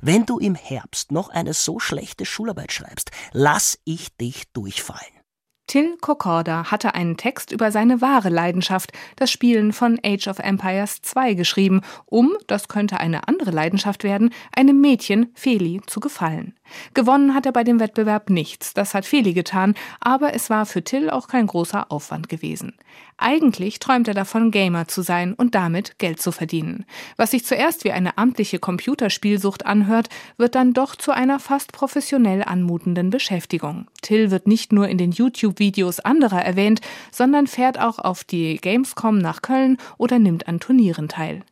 wenn 0.00 0.26
du 0.26 0.38
im 0.38 0.54
Herbst 0.54 1.12
noch 1.12 1.28
eine 1.28 1.54
so 1.54 1.78
schlechte 1.78 2.26
Schularbeit 2.26 2.72
schreibst, 2.72 3.10
lass 3.32 3.78
ich 3.84 4.16
dich 4.16 4.44
durchfallen. 4.52 5.21
Till 5.66 5.96
Kokorda 6.00 6.70
hatte 6.70 6.94
einen 6.94 7.16
Text 7.16 7.50
über 7.50 7.70
seine 7.70 8.00
wahre 8.00 8.28
Leidenschaft, 8.28 8.92
das 9.16 9.30
Spielen 9.30 9.72
von 9.72 9.98
Age 10.04 10.28
of 10.28 10.38
Empires 10.38 11.00
2 11.02 11.34
geschrieben, 11.34 11.80
um, 12.04 12.36
das 12.46 12.68
könnte 12.68 13.00
eine 13.00 13.26
andere 13.28 13.52
Leidenschaft 13.52 14.04
werden, 14.04 14.30
einem 14.54 14.80
Mädchen, 14.80 15.30
Feli, 15.34 15.80
zu 15.86 16.00
gefallen. 16.00 16.54
Gewonnen 16.94 17.34
hat 17.34 17.46
er 17.46 17.52
bei 17.52 17.64
dem 17.64 17.80
Wettbewerb 17.80 18.28
nichts, 18.28 18.74
das 18.74 18.94
hat 18.94 19.06
Feli 19.06 19.32
getan, 19.32 19.74
aber 20.00 20.34
es 20.34 20.50
war 20.50 20.66
für 20.66 20.84
Till 20.84 21.10
auch 21.10 21.28
kein 21.28 21.46
großer 21.46 21.90
Aufwand 21.90 22.28
gewesen. 22.28 22.74
Eigentlich 23.16 23.78
träumt 23.78 24.08
er 24.08 24.14
davon, 24.14 24.50
Gamer 24.50 24.88
zu 24.88 25.02
sein 25.02 25.34
und 25.34 25.54
damit 25.54 25.98
Geld 25.98 26.20
zu 26.20 26.32
verdienen. 26.32 26.84
Was 27.16 27.30
sich 27.30 27.44
zuerst 27.44 27.84
wie 27.84 27.92
eine 27.92 28.18
amtliche 28.18 28.58
Computerspielsucht 28.58 29.64
anhört, 29.64 30.08
wird 30.38 30.54
dann 30.54 30.72
doch 30.72 30.96
zu 30.96 31.12
einer 31.12 31.38
fast 31.38 31.72
professionell 31.72 32.42
anmutenden 32.42 33.10
Beschäftigung. 33.10 33.86
Till 34.00 34.30
wird 34.30 34.48
nicht 34.48 34.72
nur 34.72 34.88
in 34.88 34.98
den 34.98 35.12
YouTube-Videos 35.52 36.00
anderer 36.00 36.42
erwähnt, 36.42 36.80
sondern 37.10 37.46
fährt 37.46 37.78
auch 37.78 37.98
auf 37.98 38.24
die 38.24 38.56
Gamescom 38.56 39.18
nach 39.18 39.42
Köln 39.42 39.76
oder 39.98 40.18
nimmt 40.18 40.48
an 40.48 40.60
Turnieren 40.60 41.08
teil. 41.08 41.42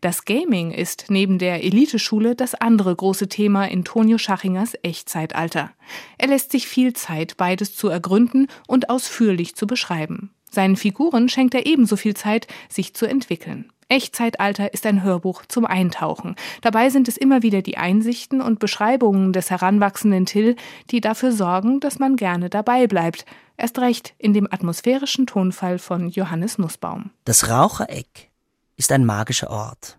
Das 0.00 0.24
Gaming 0.24 0.72
ist 0.72 1.04
neben 1.08 1.38
der 1.38 1.62
Eliteschule 1.62 2.34
das 2.34 2.56
andere 2.56 2.94
große 2.94 3.28
Thema 3.28 3.64
in 3.66 3.84
Tonio 3.84 4.18
Schachingers 4.18 4.74
Echtzeitalter. 4.82 5.70
Er 6.18 6.28
lässt 6.28 6.50
sich 6.50 6.66
viel 6.66 6.94
Zeit, 6.94 7.36
beides 7.36 7.76
zu 7.76 7.88
ergründen 7.88 8.48
und 8.66 8.90
ausführlich 8.90 9.54
zu 9.54 9.68
beschreiben. 9.68 10.30
Seinen 10.50 10.76
Figuren 10.76 11.28
schenkt 11.28 11.54
er 11.54 11.66
ebenso 11.66 11.96
viel 11.96 12.14
Zeit, 12.14 12.48
sich 12.68 12.94
zu 12.94 13.06
entwickeln. 13.06 13.70
Echtzeitalter 13.90 14.74
ist 14.74 14.84
ein 14.84 15.02
Hörbuch 15.02 15.46
zum 15.46 15.64
Eintauchen. 15.64 16.36
Dabei 16.60 16.90
sind 16.90 17.08
es 17.08 17.16
immer 17.16 17.42
wieder 17.42 17.62
die 17.62 17.78
Einsichten 17.78 18.42
und 18.42 18.58
Beschreibungen 18.58 19.32
des 19.32 19.50
heranwachsenden 19.50 20.26
Till, 20.26 20.56
die 20.90 21.00
dafür 21.00 21.32
sorgen, 21.32 21.80
dass 21.80 21.98
man 21.98 22.16
gerne 22.16 22.50
dabei 22.50 22.86
bleibt. 22.86 23.24
Erst 23.56 23.78
recht 23.78 24.14
in 24.18 24.34
dem 24.34 24.46
atmosphärischen 24.50 25.26
Tonfall 25.26 25.78
von 25.78 26.10
Johannes 26.10 26.58
Nussbaum. 26.58 27.10
Das 27.24 27.48
Rauchereck 27.48 28.30
ist 28.76 28.92
ein 28.92 29.06
magischer 29.06 29.50
Ort, 29.50 29.98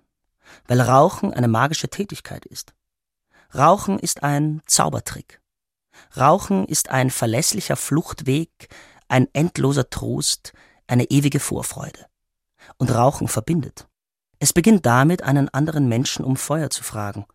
weil 0.68 0.82
Rauchen 0.82 1.34
eine 1.34 1.48
magische 1.48 1.90
Tätigkeit 1.90 2.46
ist. 2.46 2.74
Rauchen 3.56 3.98
ist 3.98 4.22
ein 4.22 4.62
Zaubertrick. 4.68 5.42
Rauchen 6.16 6.66
ist 6.66 6.90
ein 6.90 7.10
verlässlicher 7.10 7.76
Fluchtweg, 7.76 8.70
ein 9.08 9.28
endloser 9.34 9.90
Trost, 9.90 10.54
eine 10.88 11.06
ewige 11.06 11.40
Vorfreude. 11.40 12.09
Und 12.78 12.94
Rauchen 12.94 13.28
verbindet. 13.28 13.88
Es 14.40 14.54
beginnt 14.54 14.86
damit, 14.86 15.22
einen 15.24 15.50
anderen 15.50 15.88
Menschen 15.90 16.24
um 16.24 16.38
Feuer 16.38 16.70
zu 16.70 16.84
fragen, 16.84 17.26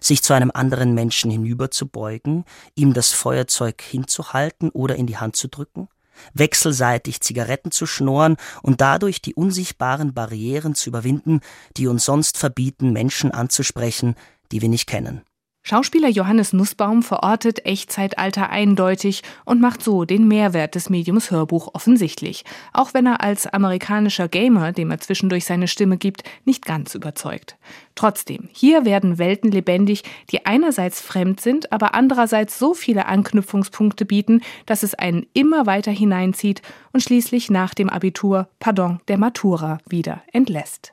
sich 0.00 0.22
zu 0.22 0.32
einem 0.32 0.52
anderen 0.54 0.94
Menschen 0.94 1.30
hinüberzubeugen, 1.30 2.44
ihm 2.74 2.94
das 2.94 3.12
Feuerzeug 3.12 3.82
hinzuhalten 3.82 4.70
oder 4.70 4.96
in 4.96 5.06
die 5.06 5.16
Hand 5.16 5.36
zu 5.36 5.48
drücken, 5.48 5.88
wechselseitig 6.34 7.20
Zigaretten 7.20 7.72
zu 7.72 7.86
schnorren 7.86 8.36
und 8.62 8.80
dadurch 8.80 9.20
die 9.20 9.34
unsichtbaren 9.34 10.14
Barrieren 10.14 10.74
zu 10.74 10.90
überwinden, 10.90 11.40
die 11.76 11.88
uns 11.88 12.04
sonst 12.04 12.38
verbieten, 12.38 12.92
Menschen 12.92 13.32
anzusprechen, 13.32 14.14
die 14.52 14.62
wir 14.62 14.68
nicht 14.68 14.86
kennen. 14.88 15.22
Schauspieler 15.68 16.08
Johannes 16.08 16.52
Nussbaum 16.52 17.02
verortet 17.02 17.66
Echtzeitalter 17.66 18.50
eindeutig 18.50 19.24
und 19.44 19.60
macht 19.60 19.82
so 19.82 20.04
den 20.04 20.28
Mehrwert 20.28 20.76
des 20.76 20.90
Mediums 20.90 21.32
Hörbuch 21.32 21.70
offensichtlich, 21.74 22.44
auch 22.72 22.94
wenn 22.94 23.04
er 23.06 23.20
als 23.20 23.48
amerikanischer 23.48 24.28
Gamer, 24.28 24.70
dem 24.70 24.92
er 24.92 25.00
zwischendurch 25.00 25.44
seine 25.44 25.66
Stimme 25.66 25.96
gibt, 25.96 26.22
nicht 26.44 26.64
ganz 26.64 26.94
überzeugt. 26.94 27.56
Trotzdem, 27.96 28.48
hier 28.52 28.84
werden 28.84 29.18
Welten 29.18 29.50
lebendig, 29.50 30.04
die 30.30 30.46
einerseits 30.46 31.00
fremd 31.00 31.40
sind, 31.40 31.72
aber 31.72 31.96
andererseits 31.96 32.60
so 32.60 32.72
viele 32.72 33.06
Anknüpfungspunkte 33.06 34.04
bieten, 34.04 34.42
dass 34.66 34.84
es 34.84 34.94
einen 34.94 35.26
immer 35.32 35.66
weiter 35.66 35.90
hineinzieht 35.90 36.62
und 36.92 37.00
schließlich 37.00 37.50
nach 37.50 37.74
dem 37.74 37.90
Abitur, 37.90 38.48
pardon, 38.60 39.00
der 39.08 39.18
Matura 39.18 39.78
wieder 39.88 40.22
entlässt. 40.32 40.92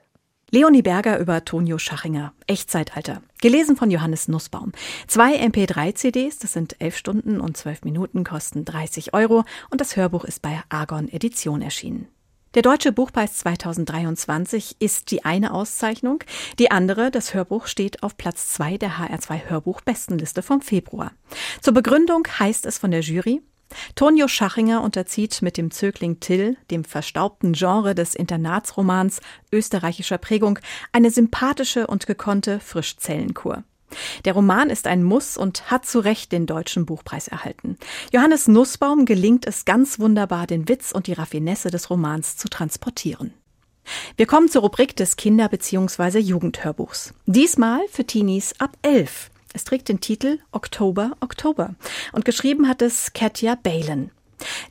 Leonie 0.53 0.83
Berger 0.83 1.17
über 1.17 1.43
Tonio 1.45 1.79
Schachinger. 1.79 2.31
Echtzeitalter. 2.45 3.23
Gelesen 3.41 3.75
von 3.75 3.89
Johannes 3.89 4.27
Nussbaum. 4.27 4.71
Zwei 5.07 5.41
MP3-CDs, 5.41 6.37
das 6.37 6.53
sind 6.53 6.75
elf 6.77 6.95
Stunden 6.95 7.41
und 7.41 7.57
zwölf 7.57 7.83
Minuten, 7.83 8.23
kosten 8.23 8.63
30 8.63 9.15
Euro 9.15 9.45
und 9.71 9.81
das 9.81 9.95
Hörbuch 9.95 10.25
ist 10.25 10.43
bei 10.43 10.61
Argon 10.69 11.09
Edition 11.09 11.63
erschienen. 11.63 12.07
Der 12.53 12.61
Deutsche 12.61 12.91
Buchpreis 12.91 13.37
2023 13.37 14.75
ist 14.77 15.09
die 15.09 15.25
eine 15.25 15.55
Auszeichnung. 15.55 16.23
Die 16.59 16.69
andere, 16.69 17.09
das 17.09 17.33
Hörbuch, 17.33 17.65
steht 17.65 18.03
auf 18.03 18.15
Platz 18.15 18.49
zwei 18.49 18.77
der 18.77 18.99
HR2 18.99 19.49
Hörbuch 19.49 19.81
Bestenliste 19.81 20.43
vom 20.43 20.61
Februar. 20.61 21.13
Zur 21.61 21.73
Begründung 21.73 22.27
heißt 22.27 22.67
es 22.67 22.77
von 22.77 22.91
der 22.91 23.01
Jury, 23.01 23.41
Tonio 23.95 24.27
Schachinger 24.27 24.81
unterzieht 24.81 25.41
mit 25.41 25.57
dem 25.57 25.71
Zögling 25.71 26.19
Till, 26.19 26.57
dem 26.69 26.83
verstaubten 26.83 27.53
Genre 27.53 27.95
des 27.95 28.15
Internatsromans 28.15 29.19
österreichischer 29.51 30.17
Prägung, 30.17 30.59
eine 30.91 31.11
sympathische 31.11 31.87
und 31.87 32.07
gekonnte 32.07 32.59
Frischzellenkur. 32.59 33.63
Der 34.25 34.33
Roman 34.33 34.69
ist 34.69 34.87
ein 34.87 35.03
Muss 35.03 35.37
und 35.37 35.69
hat 35.69 35.85
zu 35.85 35.99
Recht 35.99 36.31
den 36.31 36.45
deutschen 36.45 36.85
Buchpreis 36.85 37.27
erhalten. 37.27 37.77
Johannes 38.11 38.47
Nussbaum 38.47 39.05
gelingt 39.05 39.45
es 39.45 39.65
ganz 39.65 39.99
wunderbar, 39.99 40.47
den 40.47 40.67
Witz 40.67 40.91
und 40.91 41.07
die 41.07 41.13
Raffinesse 41.13 41.69
des 41.69 41.89
Romans 41.89 42.37
zu 42.37 42.49
transportieren. 42.49 43.33
Wir 44.15 44.25
kommen 44.25 44.49
zur 44.49 44.61
Rubrik 44.61 44.95
des 44.95 45.17
Kinder- 45.17 45.49
bzw. 45.49 46.19
Jugendhörbuchs. 46.19 47.13
Diesmal 47.25 47.81
für 47.91 48.05
Teenies 48.05 48.53
ab 48.59 48.77
elf. 48.81 49.29
Es 49.53 49.63
trägt 49.63 49.87
den 49.87 50.01
Titel 50.01 50.39
Oktober, 50.51 51.11
Oktober 51.19 51.75
und 52.11 52.25
geschrieben 52.25 52.67
hat 52.67 52.81
es 52.81 53.13
Katja 53.13 53.55
Balen. 53.55 54.09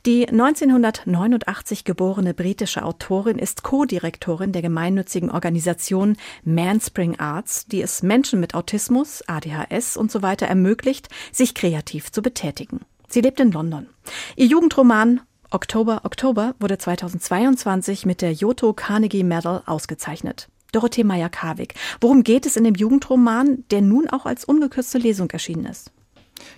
Die 0.05 0.27
1989 0.27 1.85
geborene 1.85 2.33
britische 2.33 2.83
Autorin 2.83 3.39
ist 3.39 3.63
Co-Direktorin 3.63 4.51
der 4.51 4.61
gemeinnützigen 4.61 5.31
Organisation 5.31 6.17
Manspring 6.43 7.17
Arts, 7.17 7.65
die 7.65 7.81
es 7.81 8.03
Menschen 8.03 8.41
mit 8.41 8.55
Autismus, 8.55 9.23
ADHS 9.25 9.97
und 9.97 10.11
so 10.11 10.21
weiter 10.21 10.47
ermöglicht, 10.47 11.07
sich 11.31 11.55
kreativ 11.55 12.11
zu 12.11 12.21
betätigen. 12.21 12.81
Sie 13.07 13.21
lebt 13.21 13.39
in 13.39 13.51
London. 13.51 13.87
Ihr 14.35 14.47
Jugendroman 14.47 15.21
Oktober, 15.49 16.01
Oktober 16.03 16.55
wurde 16.59 16.77
2022 16.77 18.05
mit 18.05 18.21
der 18.21 18.33
Yoto 18.33 18.73
Carnegie 18.73 19.23
Medal 19.23 19.61
ausgezeichnet. 19.65 20.49
Dorothee 20.73 21.05
Meyer-Karwig. 21.05 21.73
Worum 22.01 22.23
geht 22.23 22.45
es 22.45 22.57
in 22.57 22.65
dem 22.65 22.75
Jugendroman, 22.75 23.63
der 23.71 23.81
nun 23.81 24.09
auch 24.09 24.25
als 24.25 24.43
ungekürzte 24.43 24.97
Lesung 24.97 25.29
erschienen 25.31 25.65
ist? 25.65 25.91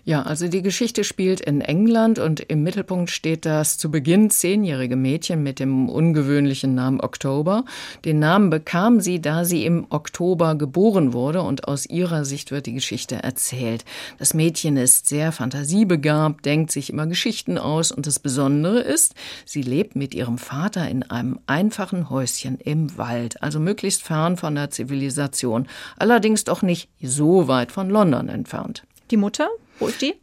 Ja, 0.03 0.21
also 0.21 0.47
die 0.47 0.61
Geschichte 0.61 1.03
spielt 1.03 1.41
in 1.41 1.61
England 1.61 2.19
und 2.19 2.39
im 2.39 2.61
Mittelpunkt 2.63 3.09
steht 3.09 3.45
das 3.45 3.77
zu 3.77 3.89
Beginn 3.89 4.29
zehnjährige 4.29 4.95
Mädchen 4.95 5.41
mit 5.41 5.59
dem 5.59 5.89
ungewöhnlichen 5.89 6.75
Namen 6.75 7.01
Oktober. 7.01 7.65
Den 8.03 8.19
Namen 8.19 8.49
bekam 8.49 8.99
sie, 8.99 9.19
da 9.19 9.45
sie 9.45 9.65
im 9.65 9.87
Oktober 9.89 10.55
geboren 10.55 11.13
wurde 11.13 11.41
und 11.41 11.67
aus 11.67 11.85
ihrer 11.85 12.23
Sicht 12.23 12.51
wird 12.51 12.67
die 12.67 12.73
Geschichte 12.73 13.15
erzählt. 13.15 13.83
Das 14.19 14.33
Mädchen 14.33 14.77
ist 14.77 15.07
sehr 15.07 15.31
fantasiebegabt, 15.31 16.45
denkt 16.45 16.71
sich 16.71 16.91
immer 16.91 17.07
Geschichten 17.07 17.57
aus 17.57 17.91
und 17.91 18.05
das 18.05 18.19
Besondere 18.19 18.79
ist, 18.79 19.15
sie 19.45 19.61
lebt 19.61 19.95
mit 19.95 20.13
ihrem 20.13 20.37
Vater 20.37 20.87
in 20.87 21.03
einem 21.03 21.39
einfachen 21.47 22.09
Häuschen 22.09 22.59
im 22.59 22.97
Wald, 22.97 23.41
also 23.41 23.59
möglichst 23.59 24.03
fern 24.03 24.37
von 24.37 24.55
der 24.55 24.69
Zivilisation, 24.69 25.67
allerdings 25.97 26.43
doch 26.43 26.61
nicht 26.61 26.89
so 27.01 27.47
weit 27.47 27.71
von 27.71 27.89
London 27.89 28.29
entfernt. 28.29 28.83
Die 29.11 29.17
Mutter, 29.17 29.49
wo 29.79 29.87
ist 29.87 30.01
die? 30.01 30.15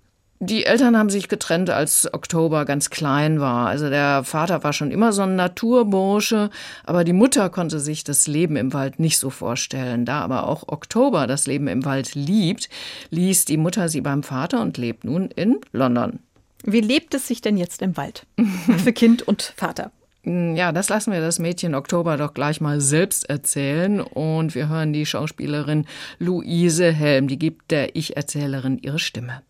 Die 0.44 0.64
Eltern 0.66 0.98
haben 0.98 1.08
sich 1.08 1.28
getrennt, 1.28 1.70
als 1.70 2.12
Oktober 2.12 2.64
ganz 2.64 2.90
klein 2.90 3.38
war. 3.38 3.68
Also 3.68 3.88
der 3.88 4.24
Vater 4.24 4.64
war 4.64 4.72
schon 4.72 4.90
immer 4.90 5.12
so 5.12 5.22
ein 5.22 5.36
Naturbursche, 5.36 6.50
aber 6.84 7.04
die 7.04 7.12
Mutter 7.12 7.48
konnte 7.48 7.78
sich 7.78 8.02
das 8.02 8.26
Leben 8.26 8.56
im 8.56 8.72
Wald 8.72 8.98
nicht 8.98 9.18
so 9.18 9.30
vorstellen. 9.30 10.04
Da 10.04 10.20
aber 10.20 10.48
auch 10.48 10.64
Oktober 10.66 11.28
das 11.28 11.46
Leben 11.46 11.68
im 11.68 11.84
Wald 11.84 12.16
liebt, 12.16 12.68
ließ 13.10 13.44
die 13.44 13.56
Mutter 13.56 13.88
sie 13.88 14.00
beim 14.00 14.24
Vater 14.24 14.60
und 14.62 14.78
lebt 14.78 15.04
nun 15.04 15.30
in 15.30 15.60
London. 15.70 16.18
Wie 16.64 16.80
lebt 16.80 17.14
es 17.14 17.28
sich 17.28 17.40
denn 17.40 17.56
jetzt 17.56 17.80
im 17.80 17.96
Wald? 17.96 18.26
Für 18.82 18.92
Kind 18.92 19.22
und 19.22 19.54
Vater. 19.56 19.92
Hm, 20.24 20.54
ja, 20.54 20.72
das 20.72 20.88
lassen 20.88 21.12
wir 21.12 21.20
das 21.20 21.38
Mädchen 21.38 21.74
Oktober 21.74 22.16
doch 22.16 22.34
gleich 22.34 22.60
mal 22.60 22.80
selbst 22.80 23.28
erzählen 23.28 24.00
und 24.00 24.54
wir 24.54 24.68
hören 24.68 24.92
die 24.92 25.06
Schauspielerin 25.06 25.86
Luise 26.18 26.92
Helm, 26.92 27.26
die 27.26 27.38
gibt 27.38 27.70
der 27.70 27.96
Ich-Erzählerin 27.96 28.78
ihre 28.78 28.98
Stimme. 28.98 29.42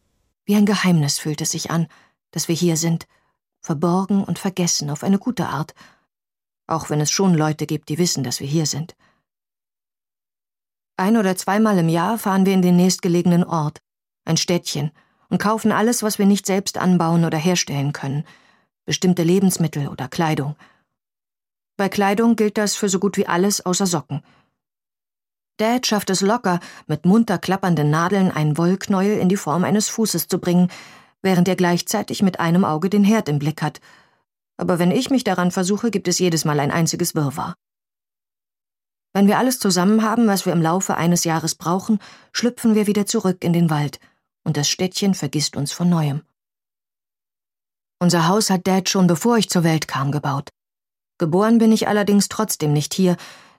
Wie 0.44 0.56
ein 0.56 0.66
Geheimnis 0.66 1.18
fühlt 1.18 1.40
es 1.40 1.50
sich 1.50 1.70
an, 1.70 1.88
dass 2.30 2.48
wir 2.48 2.54
hier 2.54 2.76
sind, 2.76 3.06
verborgen 3.60 4.24
und 4.24 4.38
vergessen 4.38 4.90
auf 4.90 5.04
eine 5.04 5.18
gute 5.18 5.46
Art, 5.46 5.74
auch 6.66 6.88
wenn 6.90 7.00
es 7.00 7.10
schon 7.10 7.34
Leute 7.34 7.66
gibt, 7.66 7.90
die 7.90 7.98
wissen, 7.98 8.24
dass 8.24 8.40
wir 8.40 8.46
hier 8.46 8.66
sind. 8.66 8.96
Ein 10.96 11.16
oder 11.16 11.36
zweimal 11.36 11.78
im 11.78 11.88
Jahr 11.88 12.18
fahren 12.18 12.46
wir 12.46 12.54
in 12.54 12.62
den 12.62 12.76
nächstgelegenen 12.76 13.44
Ort, 13.44 13.80
ein 14.24 14.36
Städtchen, 14.36 14.90
und 15.28 15.38
kaufen 15.38 15.72
alles, 15.72 16.02
was 16.02 16.18
wir 16.18 16.26
nicht 16.26 16.46
selbst 16.46 16.78
anbauen 16.78 17.24
oder 17.24 17.38
herstellen 17.38 17.92
können, 17.92 18.24
bestimmte 18.84 19.22
Lebensmittel 19.22 19.88
oder 19.88 20.08
Kleidung. 20.08 20.56
Bei 21.76 21.88
Kleidung 21.88 22.36
gilt 22.36 22.58
das 22.58 22.76
für 22.76 22.88
so 22.88 22.98
gut 22.98 23.16
wie 23.16 23.26
alles 23.26 23.64
außer 23.64 23.86
Socken. 23.86 24.22
Dad 25.56 25.86
schafft 25.86 26.10
es 26.10 26.20
locker, 26.20 26.60
mit 26.86 27.04
munter 27.04 27.38
klappernden 27.38 27.90
Nadeln 27.90 28.30
einen 28.30 28.58
Wollknäuel 28.58 29.18
in 29.18 29.28
die 29.28 29.36
Form 29.36 29.64
eines 29.64 29.88
Fußes 29.88 30.28
zu 30.28 30.38
bringen, 30.38 30.70
während 31.22 31.48
er 31.48 31.56
gleichzeitig 31.56 32.22
mit 32.22 32.40
einem 32.40 32.64
Auge 32.64 32.90
den 32.90 33.04
Herd 33.04 33.28
im 33.28 33.38
Blick 33.38 33.62
hat. 33.62 33.80
Aber 34.56 34.78
wenn 34.78 34.90
ich 34.90 35.10
mich 35.10 35.24
daran 35.24 35.50
versuche, 35.50 35.90
gibt 35.90 36.08
es 36.08 36.18
jedes 36.18 36.44
Mal 36.44 36.60
ein 36.60 36.70
einziges 36.70 37.14
Wirrwarr. 37.14 37.54
Wenn 39.12 39.26
wir 39.26 39.38
alles 39.38 39.58
zusammen 39.58 40.02
haben, 40.02 40.26
was 40.26 40.46
wir 40.46 40.52
im 40.52 40.62
Laufe 40.62 40.96
eines 40.96 41.24
Jahres 41.24 41.54
brauchen, 41.54 41.98
schlüpfen 42.32 42.74
wir 42.74 42.86
wieder 42.86 43.06
zurück 43.06 43.44
in 43.44 43.52
den 43.52 43.70
Wald, 43.70 44.00
und 44.42 44.56
das 44.56 44.68
Städtchen 44.68 45.14
vergisst 45.14 45.56
uns 45.56 45.72
von 45.72 45.88
neuem. 45.88 46.22
Unser 48.02 48.26
Haus 48.26 48.50
hat 48.50 48.66
Dad 48.66 48.88
schon 48.88 49.06
bevor 49.06 49.38
ich 49.38 49.48
zur 49.48 49.62
Welt 49.62 49.86
kam 49.86 50.10
gebaut. 50.10 50.48
Geboren 51.18 51.58
bin 51.58 51.70
ich 51.70 51.86
allerdings 51.86 52.28
trotzdem 52.28 52.72
nicht 52.72 52.94
hier, 52.94 53.16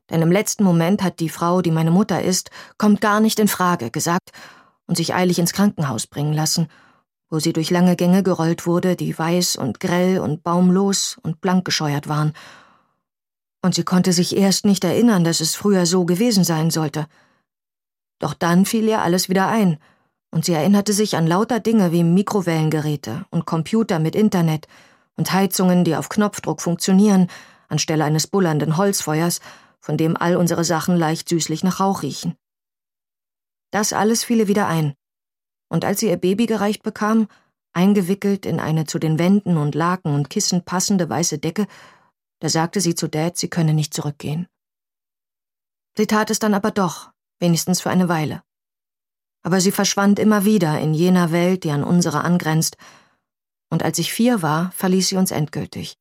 denn 0.09 0.21
im 0.21 0.33
letzten 0.33 0.65
Moment 0.65 1.01
hat 1.01 1.21
die 1.21 1.29
Frau, 1.29 1.61
die 1.61 1.71
meine 1.71 1.91
Mutter 1.91 2.21
ist, 2.21 2.49
kommt 2.77 2.99
gar 2.99 3.21
nicht 3.21 3.39
in 3.39 3.47
Frage 3.47 3.89
gesagt 3.89 4.31
und 4.85 4.97
sich 4.97 5.15
eilig 5.15 5.39
ins 5.39 5.53
Krankenhaus 5.53 6.07
bringen 6.07 6.33
lassen, 6.33 6.67
wo 7.29 7.39
sie 7.39 7.53
durch 7.53 7.69
lange 7.69 7.95
Gänge 7.95 8.21
gerollt 8.21 8.67
wurde, 8.67 8.97
die 8.97 9.17
weiß 9.17 9.55
und 9.55 9.79
grell 9.79 10.19
und 10.19 10.43
baumlos 10.43 11.17
und 11.23 11.39
blank 11.39 11.63
gescheuert 11.63 12.09
waren. 12.09 12.33
Und 13.61 13.75
sie 13.75 13.85
konnte 13.85 14.11
sich 14.11 14.35
erst 14.35 14.65
nicht 14.65 14.83
erinnern, 14.83 15.23
dass 15.23 15.39
es 15.39 15.55
früher 15.55 15.85
so 15.85 16.03
gewesen 16.03 16.43
sein 16.43 16.69
sollte. 16.69 17.07
Doch 18.19 18.33
dann 18.33 18.65
fiel 18.65 18.89
ihr 18.89 19.03
alles 19.03 19.29
wieder 19.29 19.47
ein, 19.47 19.79
und 20.33 20.45
sie 20.45 20.53
erinnerte 20.53 20.93
sich 20.93 21.15
an 21.15 21.27
lauter 21.27 21.59
Dinge 21.59 21.91
wie 21.91 22.03
Mikrowellengeräte 22.03 23.25
und 23.29 23.45
Computer 23.45 23.99
mit 23.99 24.15
Internet 24.15 24.67
und 25.15 25.31
Heizungen, 25.31 25.83
die 25.83 25.95
auf 25.95 26.09
Knopfdruck 26.09 26.59
funktionieren, 26.59 27.27
anstelle 27.69 28.03
eines 28.03 28.25
bullernden 28.25 28.75
Holzfeuers, 28.75 29.41
von 29.79 29.95
dem 29.95 30.17
all 30.17 30.35
unsere 30.35 30.63
Sachen 30.63 30.95
leicht 30.95 31.29
süßlich 31.29 31.63
nach 31.63 31.79
Rauch 31.79 32.01
riechen. 32.01 32.35
Das 33.69 33.93
alles 33.93 34.23
fiel 34.23 34.39
ihr 34.39 34.47
wieder 34.47 34.67
ein, 34.67 34.95
und 35.69 35.85
als 35.85 35.99
sie 35.99 36.09
ihr 36.09 36.17
Baby 36.17 36.47
gereicht 36.47 36.81
bekam, 36.81 37.27
eingewickelt 37.73 38.47
in 38.47 38.59
eine 38.59 38.85
zu 38.85 38.97
den 38.97 39.19
Wänden 39.19 39.57
und 39.57 39.75
Laken 39.75 40.15
und 40.15 40.31
Kissen 40.31 40.65
passende 40.65 41.07
weiße 41.09 41.37
Decke, 41.37 41.67
da 42.39 42.49
sagte 42.49 42.81
sie 42.81 42.95
zu 42.95 43.07
Dad, 43.07 43.37
sie 43.37 43.49
könne 43.49 43.75
nicht 43.75 43.93
zurückgehen. 43.93 44.47
Sie 45.95 46.07
tat 46.07 46.31
es 46.31 46.39
dann 46.39 46.55
aber 46.55 46.71
doch, 46.71 47.11
wenigstens 47.39 47.81
für 47.81 47.91
eine 47.91 48.09
Weile. 48.09 48.41
Aber 49.43 49.61
sie 49.61 49.71
verschwand 49.71 50.19
immer 50.19 50.45
wieder 50.45 50.79
in 50.79 50.93
jener 50.93 51.31
Welt, 51.31 51.63
die 51.63 51.71
an 51.71 51.83
unsere 51.83 52.23
angrenzt, 52.23 52.77
und 53.73 53.81
als 53.81 53.97
ich 53.97 54.13
vier 54.13 54.43
war, 54.43 54.71
verließ 54.75 55.07
sie 55.07 55.15
uns 55.15 55.31
endgültig. 55.31 55.95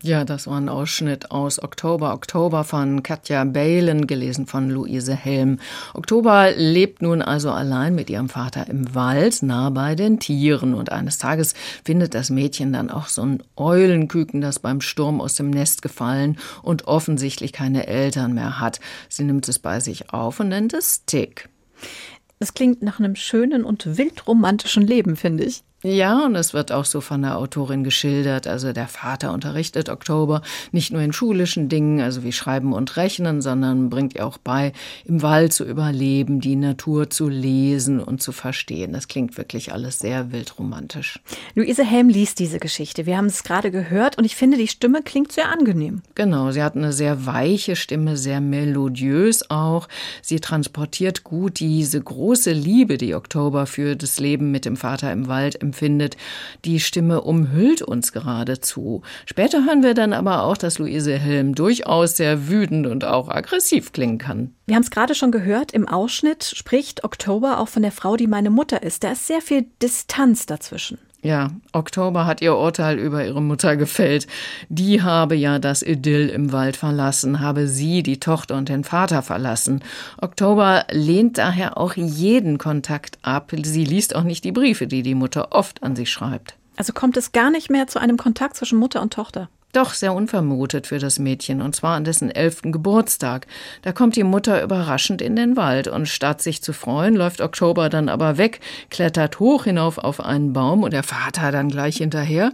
Ja, 0.00 0.24
das 0.24 0.46
war 0.46 0.58
ein 0.58 0.68
Ausschnitt 0.68 1.32
aus 1.32 1.60
Oktober, 1.60 2.14
Oktober 2.14 2.62
von 2.62 3.02
Katja 3.02 3.42
Balen, 3.42 4.06
gelesen 4.06 4.46
von 4.46 4.70
Luise 4.70 5.16
Helm. 5.16 5.58
Oktober 5.92 6.52
lebt 6.52 7.02
nun 7.02 7.20
also 7.20 7.50
allein 7.50 7.96
mit 7.96 8.10
ihrem 8.10 8.28
Vater 8.28 8.68
im 8.68 8.94
Wald, 8.94 9.42
nah 9.42 9.70
bei 9.70 9.96
den 9.96 10.20
Tieren. 10.20 10.74
Und 10.74 10.92
eines 10.92 11.18
Tages 11.18 11.54
findet 11.84 12.14
das 12.14 12.30
Mädchen 12.30 12.72
dann 12.72 12.90
auch 12.92 13.08
so 13.08 13.22
ein 13.22 13.42
Eulenküken, 13.56 14.40
das 14.40 14.60
beim 14.60 14.80
Sturm 14.80 15.20
aus 15.20 15.34
dem 15.34 15.50
Nest 15.50 15.82
gefallen 15.82 16.38
und 16.62 16.86
offensichtlich 16.86 17.52
keine 17.52 17.88
Eltern 17.88 18.34
mehr 18.34 18.60
hat. 18.60 18.78
Sie 19.08 19.24
nimmt 19.24 19.48
es 19.48 19.58
bei 19.58 19.80
sich 19.80 20.12
auf 20.12 20.38
und 20.38 20.50
nennt 20.50 20.74
es 20.74 21.04
Tick. 21.06 21.48
Das 22.38 22.54
klingt 22.54 22.82
nach 22.82 22.98
einem 22.98 23.16
schönen 23.16 23.64
und 23.64 23.98
wildromantischen 23.98 24.86
Leben, 24.86 25.16
finde 25.16 25.44
ich. 25.44 25.64
Ja, 25.84 26.26
und 26.26 26.34
es 26.34 26.54
wird 26.54 26.72
auch 26.72 26.84
so 26.84 27.00
von 27.00 27.22
der 27.22 27.38
Autorin 27.38 27.84
geschildert. 27.84 28.48
Also 28.48 28.72
der 28.72 28.88
Vater 28.88 29.32
unterrichtet 29.32 29.88
Oktober 29.88 30.42
nicht 30.72 30.90
nur 30.92 31.02
in 31.02 31.12
schulischen 31.12 31.68
Dingen, 31.68 32.00
also 32.00 32.24
wie 32.24 32.32
Schreiben 32.32 32.72
und 32.72 32.96
Rechnen, 32.96 33.40
sondern 33.40 33.88
bringt 33.88 34.16
ihr 34.16 34.26
auch 34.26 34.38
bei, 34.38 34.72
im 35.04 35.22
Wald 35.22 35.52
zu 35.52 35.64
überleben, 35.64 36.40
die 36.40 36.56
Natur 36.56 37.10
zu 37.10 37.28
lesen 37.28 38.00
und 38.00 38.20
zu 38.20 38.32
verstehen. 38.32 38.92
Das 38.92 39.06
klingt 39.06 39.38
wirklich 39.38 39.72
alles 39.72 40.00
sehr 40.00 40.32
wildromantisch. 40.32 41.20
Luise 41.54 41.84
Helm 41.84 42.08
liest 42.08 42.40
diese 42.40 42.58
Geschichte. 42.58 43.06
Wir 43.06 43.16
haben 43.16 43.26
es 43.26 43.44
gerade 43.44 43.70
gehört 43.70 44.18
und 44.18 44.24
ich 44.24 44.34
finde, 44.34 44.58
die 44.58 44.66
Stimme 44.66 45.02
klingt 45.02 45.30
sehr 45.30 45.48
angenehm. 45.48 46.02
Genau, 46.16 46.50
sie 46.50 46.62
hat 46.64 46.74
eine 46.74 46.92
sehr 46.92 47.24
weiche 47.24 47.76
Stimme, 47.76 48.16
sehr 48.16 48.40
melodiös 48.40 49.48
auch. 49.48 49.86
Sie 50.22 50.40
transportiert 50.40 51.22
gut 51.22 51.60
diese 51.60 52.00
große 52.00 52.50
Liebe, 52.50 52.98
die 52.98 53.14
Oktober 53.14 53.66
für 53.66 53.94
das 53.94 54.18
Leben 54.18 54.50
mit 54.50 54.64
dem 54.64 54.76
Vater 54.76 55.12
im 55.12 55.28
Wald 55.28 55.67
empfindet. 55.68 56.16
Die 56.64 56.80
Stimme 56.80 57.20
umhüllt 57.20 57.82
uns 57.82 58.12
geradezu. 58.12 59.02
Später 59.26 59.64
hören 59.64 59.82
wir 59.82 59.94
dann 59.94 60.12
aber 60.12 60.44
auch, 60.44 60.56
dass 60.56 60.78
Luise 60.78 61.18
Helm 61.18 61.54
durchaus 61.54 62.16
sehr 62.16 62.48
wütend 62.48 62.86
und 62.86 63.04
auch 63.04 63.28
aggressiv 63.28 63.92
klingen 63.92 64.18
kann. 64.18 64.54
Wir 64.66 64.74
haben 64.76 64.82
es 64.82 64.90
gerade 64.90 65.14
schon 65.14 65.32
gehört, 65.32 65.72
im 65.72 65.88
Ausschnitt 65.88 66.44
spricht 66.44 67.04
Oktober 67.04 67.58
auch 67.58 67.68
von 67.68 67.82
der 67.82 67.92
Frau, 67.92 68.16
die 68.16 68.26
meine 68.26 68.50
Mutter 68.50 68.82
ist. 68.82 69.04
Da 69.04 69.12
ist 69.12 69.26
sehr 69.26 69.40
viel 69.40 69.66
Distanz 69.82 70.46
dazwischen. 70.46 70.98
Ja, 71.20 71.50
Oktober 71.72 72.26
hat 72.26 72.42
ihr 72.42 72.54
Urteil 72.54 72.96
über 72.96 73.24
ihre 73.24 73.42
Mutter 73.42 73.76
gefällt. 73.76 74.28
Die 74.68 75.02
habe 75.02 75.34
ja 75.34 75.58
das 75.58 75.82
Idyll 75.82 76.28
im 76.28 76.52
Wald 76.52 76.76
verlassen, 76.76 77.40
habe 77.40 77.66
sie 77.66 78.04
die 78.04 78.20
Tochter 78.20 78.56
und 78.56 78.68
den 78.68 78.84
Vater 78.84 79.22
verlassen. 79.22 79.82
Oktober 80.20 80.84
lehnt 80.90 81.38
daher 81.38 81.76
auch 81.76 81.94
jeden 81.94 82.58
Kontakt 82.58 83.18
ab. 83.22 83.52
Sie 83.62 83.84
liest 83.84 84.14
auch 84.14 84.22
nicht 84.22 84.44
die 84.44 84.52
Briefe, 84.52 84.86
die 84.86 85.02
die 85.02 85.16
Mutter 85.16 85.48
oft 85.50 85.82
an 85.82 85.96
sie 85.96 86.06
schreibt. 86.06 86.54
Also 86.76 86.92
kommt 86.92 87.16
es 87.16 87.32
gar 87.32 87.50
nicht 87.50 87.68
mehr 87.68 87.88
zu 87.88 87.98
einem 87.98 88.16
Kontakt 88.16 88.56
zwischen 88.56 88.78
Mutter 88.78 89.02
und 89.02 89.12
Tochter? 89.12 89.48
Doch 89.72 89.92
sehr 89.92 90.14
unvermutet 90.14 90.86
für 90.86 90.98
das 90.98 91.18
Mädchen, 91.18 91.60
und 91.60 91.76
zwar 91.76 91.96
an 91.96 92.04
dessen 92.04 92.30
elften 92.30 92.72
Geburtstag. 92.72 93.46
Da 93.82 93.92
kommt 93.92 94.16
die 94.16 94.24
Mutter 94.24 94.62
überraschend 94.62 95.20
in 95.20 95.36
den 95.36 95.56
Wald, 95.56 95.88
und 95.88 96.08
statt 96.08 96.40
sich 96.40 96.62
zu 96.62 96.72
freuen, 96.72 97.14
läuft 97.14 97.42
Oktober 97.42 97.90
dann 97.90 98.08
aber 98.08 98.38
weg, 98.38 98.60
klettert 98.90 99.40
hoch 99.40 99.64
hinauf 99.64 99.98
auf 99.98 100.20
einen 100.20 100.54
Baum 100.54 100.82
und 100.82 100.92
der 100.92 101.02
Vater 101.02 101.52
dann 101.52 101.68
gleich 101.68 101.98
hinterher. 101.98 102.52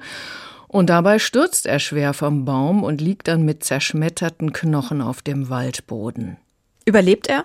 Und 0.66 0.90
dabei 0.90 1.20
stürzt 1.20 1.66
er 1.66 1.78
schwer 1.78 2.14
vom 2.14 2.44
Baum 2.44 2.82
und 2.82 3.00
liegt 3.00 3.28
dann 3.28 3.44
mit 3.44 3.62
zerschmetterten 3.62 4.52
Knochen 4.52 5.00
auf 5.00 5.22
dem 5.22 5.48
Waldboden. 5.48 6.36
Überlebt 6.84 7.28
er? 7.28 7.44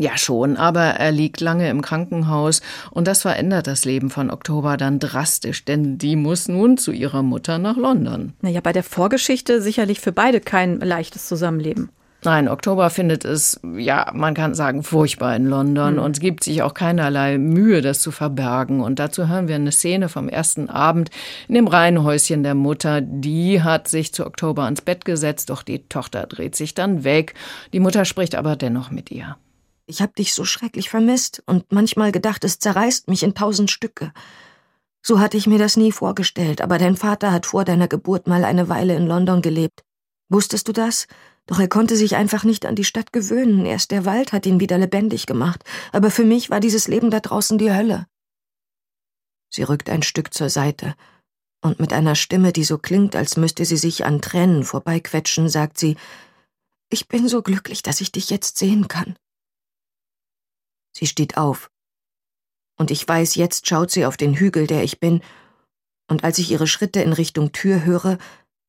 Ja, 0.00 0.16
schon, 0.16 0.56
aber 0.56 0.82
er 0.82 1.10
liegt 1.10 1.40
lange 1.40 1.68
im 1.68 1.82
Krankenhaus 1.82 2.62
und 2.92 3.08
das 3.08 3.22
verändert 3.22 3.66
das 3.66 3.84
Leben 3.84 4.10
von 4.10 4.30
Oktober 4.30 4.76
dann 4.76 5.00
drastisch, 5.00 5.64
denn 5.64 5.98
die 5.98 6.14
muss 6.14 6.46
nun 6.46 6.78
zu 6.78 6.92
ihrer 6.92 7.24
Mutter 7.24 7.58
nach 7.58 7.76
London. 7.76 8.32
Naja, 8.40 8.60
bei 8.60 8.72
der 8.72 8.84
Vorgeschichte 8.84 9.60
sicherlich 9.60 9.98
für 9.98 10.12
beide 10.12 10.40
kein 10.40 10.78
leichtes 10.78 11.26
Zusammenleben. 11.26 11.90
Nein, 12.24 12.48
Oktober 12.48 12.90
findet 12.90 13.24
es, 13.24 13.60
ja, 13.76 14.10
man 14.12 14.34
kann 14.34 14.54
sagen, 14.54 14.82
furchtbar 14.82 15.34
in 15.36 15.46
London 15.46 15.94
mhm. 15.94 16.00
und 16.00 16.20
gibt 16.20 16.42
sich 16.42 16.62
auch 16.62 16.74
keinerlei 16.74 17.38
Mühe, 17.38 17.80
das 17.80 18.00
zu 18.00 18.10
verbergen. 18.10 18.80
Und 18.80 18.98
dazu 18.98 19.28
hören 19.28 19.46
wir 19.46 19.54
eine 19.54 19.70
Szene 19.70 20.08
vom 20.08 20.28
ersten 20.28 20.68
Abend 20.68 21.10
in 21.48 21.54
dem 21.54 21.68
Reihenhäuschen 21.68 22.42
der 22.42 22.54
Mutter. 22.54 23.00
Die 23.00 23.62
hat 23.62 23.86
sich 23.86 24.12
zu 24.12 24.26
Oktober 24.26 24.64
ans 24.64 24.80
Bett 24.80 25.04
gesetzt, 25.04 25.50
doch 25.50 25.62
die 25.62 25.88
Tochter 25.88 26.26
dreht 26.26 26.56
sich 26.56 26.74
dann 26.74 27.04
weg. 27.04 27.34
Die 27.72 27.80
Mutter 27.80 28.04
spricht 28.04 28.34
aber 28.34 28.56
dennoch 28.56 28.90
mit 28.90 29.12
ihr. 29.12 29.36
Ich 29.88 30.02
hab 30.02 30.14
dich 30.14 30.34
so 30.34 30.44
schrecklich 30.44 30.90
vermisst 30.90 31.42
und 31.46 31.72
manchmal 31.72 32.12
gedacht, 32.12 32.44
es 32.44 32.58
zerreißt 32.58 33.08
mich 33.08 33.22
in 33.22 33.34
tausend 33.34 33.70
Stücke. 33.70 34.12
So 35.02 35.18
hatte 35.18 35.38
ich 35.38 35.46
mir 35.46 35.58
das 35.58 35.78
nie 35.78 35.92
vorgestellt, 35.92 36.60
aber 36.60 36.76
dein 36.76 36.94
Vater 36.94 37.32
hat 37.32 37.46
vor 37.46 37.64
deiner 37.64 37.88
Geburt 37.88 38.26
mal 38.26 38.44
eine 38.44 38.68
Weile 38.68 38.94
in 38.94 39.06
London 39.06 39.40
gelebt. 39.40 39.82
Wusstest 40.28 40.68
du 40.68 40.72
das? 40.72 41.06
Doch 41.46 41.58
er 41.58 41.68
konnte 41.68 41.96
sich 41.96 42.16
einfach 42.16 42.44
nicht 42.44 42.66
an 42.66 42.74
die 42.74 42.84
Stadt 42.84 43.14
gewöhnen. 43.14 43.64
Erst 43.64 43.90
der 43.90 44.04
Wald 44.04 44.34
hat 44.34 44.44
ihn 44.44 44.60
wieder 44.60 44.76
lebendig 44.76 45.24
gemacht. 45.24 45.64
Aber 45.92 46.10
für 46.10 46.24
mich 46.24 46.50
war 46.50 46.60
dieses 46.60 46.86
Leben 46.86 47.10
da 47.10 47.20
draußen 47.20 47.56
die 47.56 47.72
Hölle. 47.72 48.06
Sie 49.48 49.62
rückt 49.62 49.88
ein 49.88 50.02
Stück 50.02 50.34
zur 50.34 50.50
Seite, 50.50 50.94
und 51.60 51.80
mit 51.80 51.92
einer 51.92 52.14
Stimme, 52.14 52.52
die 52.52 52.64
so 52.64 52.78
klingt, 52.78 53.16
als 53.16 53.36
müsste 53.36 53.64
sie 53.64 53.76
sich 53.76 54.04
an 54.04 54.20
Tränen 54.20 54.64
vorbeiquetschen, 54.64 55.48
sagt 55.48 55.78
sie 55.78 55.96
Ich 56.90 57.08
bin 57.08 57.28
so 57.28 57.42
glücklich, 57.42 57.82
dass 57.82 58.00
ich 58.00 58.12
dich 58.12 58.30
jetzt 58.30 58.58
sehen 58.58 58.86
kann. 58.86 59.16
Sie 60.98 61.06
steht 61.06 61.36
auf. 61.36 61.70
Und 62.76 62.90
ich 62.90 63.06
weiß, 63.06 63.36
jetzt 63.36 63.68
schaut 63.68 63.92
sie 63.92 64.04
auf 64.04 64.16
den 64.16 64.34
Hügel, 64.34 64.66
der 64.66 64.82
ich 64.82 64.98
bin, 64.98 65.22
und 66.08 66.24
als 66.24 66.38
ich 66.38 66.50
ihre 66.50 66.66
Schritte 66.66 67.00
in 67.02 67.12
Richtung 67.12 67.52
Tür 67.52 67.84
höre, 67.84 68.18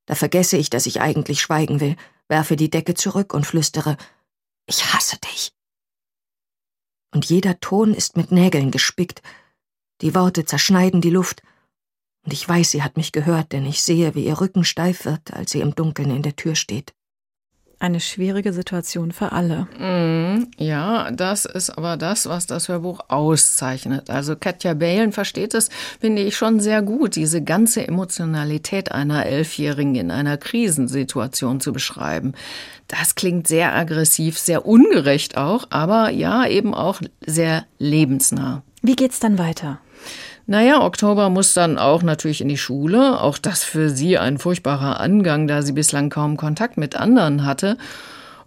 Da 0.05 0.15
vergesse 0.15 0.57
ich, 0.57 0.71
dass 0.71 0.87
ich 0.87 1.01
eigentlich 1.01 1.39
schweigen 1.39 1.79
will, 1.79 1.95
werfe 2.27 2.55
die 2.55 2.71
Decke 2.71 2.95
zurück 2.95 3.31
und 3.31 3.45
flüstere 3.45 3.95
Ich 4.65 4.91
hasse 4.91 5.17
dich. 5.19 5.53
Und 7.13 7.25
jeder 7.25 7.59
Ton 7.59 7.93
ist 7.93 8.17
mit 8.17 8.31
Nägeln 8.31 8.71
gespickt, 8.71 9.21
die 10.01 10.15
Worte 10.15 10.45
zerschneiden 10.45 11.01
die 11.01 11.11
Luft, 11.11 11.43
und 12.25 12.33
ich 12.33 12.47
weiß, 12.47 12.71
sie 12.71 12.81
hat 12.81 12.97
mich 12.97 13.11
gehört, 13.11 13.53
denn 13.53 13.65
ich 13.65 13.83
sehe, 13.83 14.15
wie 14.15 14.25
ihr 14.25 14.41
Rücken 14.41 14.63
steif 14.63 15.05
wird, 15.05 15.31
als 15.31 15.51
sie 15.51 15.61
im 15.61 15.75
Dunkeln 15.75 16.09
in 16.09 16.23
der 16.23 16.35
Tür 16.35 16.55
steht. 16.55 16.93
Eine 17.81 18.01
schwierige 18.01 18.51
Situation 18.51 19.13
für 19.13 19.31
alle. 19.31 19.67
Mm, 19.79 20.47
ja, 20.57 21.11
das 21.11 21.45
ist 21.45 21.69
aber 21.69 21.95
das, 21.95 22.27
was 22.27 22.45
das 22.45 22.67
Hörbuch 22.67 22.99
auszeichnet. 23.07 24.09
Also 24.09 24.35
Katja 24.35 24.73
Balen 24.73 25.13
versteht 25.13 25.53
es, 25.53 25.69
finde 26.01 26.21
ich, 26.23 26.35
schon 26.35 26.59
sehr 26.59 26.81
gut, 26.81 27.15
diese 27.15 27.41
ganze 27.41 27.87
Emotionalität 27.87 28.91
einer 28.91 29.25
Elfjährigen 29.25 29.95
in 29.95 30.11
einer 30.11 30.35
Krisensituation 30.35 31.61
zu 31.61 31.71
beschreiben. 31.71 32.33
Das 32.89 33.15
klingt 33.15 33.47
sehr 33.47 33.73
aggressiv, 33.73 34.37
sehr 34.37 34.65
ungerecht 34.65 35.37
auch, 35.37 35.67
aber 35.69 36.09
ja, 36.09 36.45
eben 36.47 36.73
auch 36.73 36.99
sehr 37.25 37.65
lebensnah. 37.77 38.61
Wie 38.81 38.97
geht's 38.97 39.19
dann 39.19 39.37
weiter? 39.37 39.79
Naja, 40.49 40.81
Oktober 40.81 41.29
muss 41.29 41.53
dann 41.53 41.77
auch 41.77 42.01
natürlich 42.01 42.41
in 42.41 42.47
die 42.47 42.57
Schule. 42.57 43.21
Auch 43.21 43.37
das 43.37 43.63
für 43.63 43.91
sie 43.91 44.17
ein 44.17 44.39
furchtbarer 44.39 44.99
Angang, 44.99 45.45
da 45.47 45.61
sie 45.61 45.73
bislang 45.73 46.09
kaum 46.09 46.37
Kontakt 46.37 46.75
mit 46.75 46.95
anderen 46.95 47.45
hatte. 47.45 47.77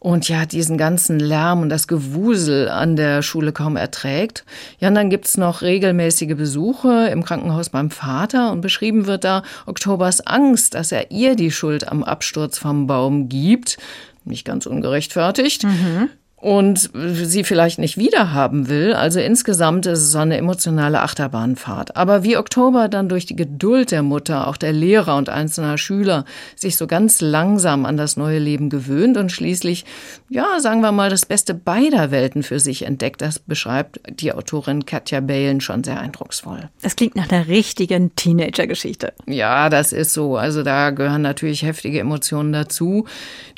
Und 0.01 0.29
ja, 0.29 0.45
diesen 0.45 0.79
ganzen 0.79 1.21
Lärm 1.21 1.63
und 1.63 1.69
das 1.69 1.87
Gewusel 1.87 2.69
an 2.69 2.97
der 2.97 3.23
Schule 3.23 3.53
kaum 3.53 3.77
erträgt. 3.77 4.45
Ja, 4.81 4.89
und 4.89 4.97
dann 4.97 5.11
gibt's 5.11 5.37
noch 5.37 5.63
regelmäßige 5.63 6.35
Besuche 6.35 7.07
im 7.07 7.23
Krankenhaus 7.25 7.69
beim 7.69 7.93
Vater 7.93 8.51
und 8.51 8.63
beschrieben 8.63 9.07
wird 9.07 9.23
da 9.23 9.45
Oktobers 9.67 10.27
Angst, 10.27 10.75
dass 10.75 10.91
er 10.91 11.13
ihr 11.13 11.37
die 11.37 11.53
Schuld 11.53 11.87
am 11.87 12.03
Absturz 12.03 12.59
vom 12.59 12.89
Baum 12.89 13.29
gibt. 13.29 13.79
Nicht 14.25 14.45
ganz 14.45 14.67
ungerechtfertigt. 14.67 15.63
Mhm 15.63 16.09
und 16.43 16.91
sie 17.25 17.45
vielleicht 17.45 17.79
nicht 17.79 17.97
wiederhaben 17.97 18.69
will. 18.69 18.95
Also 18.95 19.21
insgesamt 19.21 19.87
ist 19.87 20.01
es 20.01 20.11
so 20.11 20.19
eine 20.19 20.37
emotionale 20.37 21.01
Achterbahnfahrt. 21.01 21.97
Aber 21.97 22.25
wie 22.25 22.37
Oktober 22.37 22.89
dann 22.89 23.09
durch 23.09 23.27
die 23.27 23.37
Geduld 23.37 23.93
der 23.93 24.03
Mutter, 24.03 24.49
auch 24.49 24.57
der 24.57 24.73
Lehrer 24.73 25.17
und 25.17 25.29
einzelner 25.29 25.79
Schüler 25.79 26.25
sich 26.57 26.77
so 26.77 26.89
ganz 26.89 27.21
langsam 27.21 27.87
an 27.87 27.97
das 27.97 28.17
neue 28.17 28.41
Leben 28.41 28.71
gewöhnt 28.71 29.19
und 29.19 29.31
schließlich, 29.31 29.85
ja, 30.31 30.59
sagen 30.59 30.81
wir 30.81 30.91
mal, 30.91 31.11
das 31.11 31.27
Beste 31.27 31.55
beider 31.55 32.11
Welten 32.11 32.43
für 32.43 32.59
sich 32.59 32.87
entdeckt, 32.87 33.23
das 33.23 33.39
beschreibt 33.39 34.01
die 34.21 34.33
Autorin 34.33 34.85
Katja 34.85 35.21
Balen 35.21 35.61
schon 35.61 35.85
sehr 35.85 36.01
eindrucksvoll. 36.01 36.71
Es 36.83 36.97
klingt 36.97 37.15
nach 37.15 37.31
einer 37.31 37.47
richtigen 37.47 38.17
Teenager-Geschichte. 38.17 39.13
Ja, 39.29 39.69
das 39.69 39.93
ist 39.93 40.13
so. 40.13 40.37
Also 40.37 40.65
da 40.65 40.91
gehören 40.91 41.23
natürlich 41.23 41.63
heftige 41.63 42.01
Emotionen 42.01 42.53
dazu, 42.53 43.07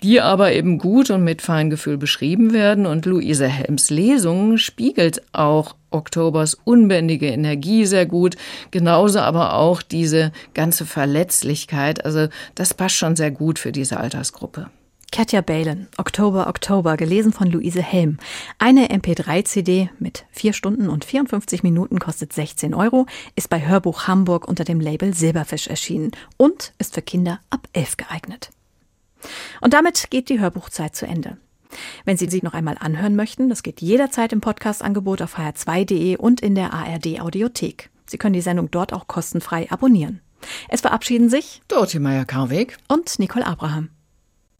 die 0.03 0.20
aber 0.20 0.53
eben 0.53 0.77
gut 0.77 1.09
und 1.09 1.25
mit 1.25 1.40
Feingefühl 1.40 1.97
beschrieben 1.97 2.53
werden 2.53 2.73
werden 2.74 2.87
und 2.87 3.06
Luise 3.06 3.46
Helms 3.46 3.90
Lesung 3.90 4.58
spiegelt 4.58 5.22
auch 5.32 5.76
Oktobers 5.92 6.54
unbändige 6.64 7.28
Energie 7.28 7.87
sehr 7.87 8.04
gut, 8.04 8.34
genauso 8.72 9.20
aber 9.20 9.54
auch 9.54 9.80
diese 9.80 10.32
ganze 10.54 10.84
Verletzlichkeit. 10.84 12.04
Also 12.04 12.26
das 12.56 12.74
passt 12.74 12.96
schon 12.96 13.14
sehr 13.14 13.30
gut 13.30 13.60
für 13.60 13.70
diese 13.70 13.98
Altersgruppe. 13.98 14.70
Katja 15.12 15.40
Balen, 15.40 15.87
Oktober, 15.98 16.48
Oktober, 16.48 16.96
gelesen 16.96 17.32
von 17.32 17.48
Luise 17.48 17.80
Helm. 17.80 18.18
Eine 18.58 18.88
MP3-CD 18.88 19.90
mit 20.00 20.24
4 20.32 20.52
Stunden 20.52 20.88
und 20.88 21.04
54 21.04 21.62
Minuten 21.62 22.00
kostet 22.00 22.32
16 22.32 22.74
Euro, 22.74 23.06
ist 23.37 23.48
bei 23.48 23.64
Hörbuch 23.64 24.08
Hamburg 24.08 24.48
unter 24.48 24.64
dem 24.64 24.80
Label 24.80 25.14
Silberfisch 25.14 25.68
erschienen 25.68 26.10
und 26.37 26.72
ist 26.78 26.94
für 26.94 27.02
Kinder 27.02 27.38
ab 27.50 27.68
11 27.72 27.98
geeignet. 27.98 28.50
Und 29.60 29.72
damit 29.72 30.10
geht 30.10 30.28
die 30.28 30.40
Hörbuchzeit 30.40 30.96
zu 30.96 31.06
Ende. 31.06 31.37
Wenn 32.04 32.16
Sie 32.16 32.28
sie 32.28 32.40
noch 32.42 32.54
einmal 32.54 32.76
anhören 32.78 33.16
möchten, 33.16 33.48
das 33.48 33.62
geht 33.62 33.80
jederzeit 33.80 34.32
im 34.32 34.40
Podcast-Angebot 34.40 35.22
auf 35.22 35.38
hr2.de 35.38 36.16
und 36.16 36.40
in 36.40 36.54
der 36.54 36.72
ARD 36.72 37.20
Audiothek. 37.20 37.90
Sie 38.06 38.18
können 38.18 38.34
die 38.34 38.40
Sendung 38.40 38.70
dort 38.70 38.92
auch 38.92 39.06
kostenfrei 39.06 39.70
abonnieren. 39.70 40.20
Es 40.68 40.82
verabschieden 40.82 41.30
sich 41.30 41.62
Dorothee 41.68 42.00
Meyer-Karweg 42.00 42.76
und 42.88 43.18
Nicole 43.18 43.46
Abraham. 43.46 43.90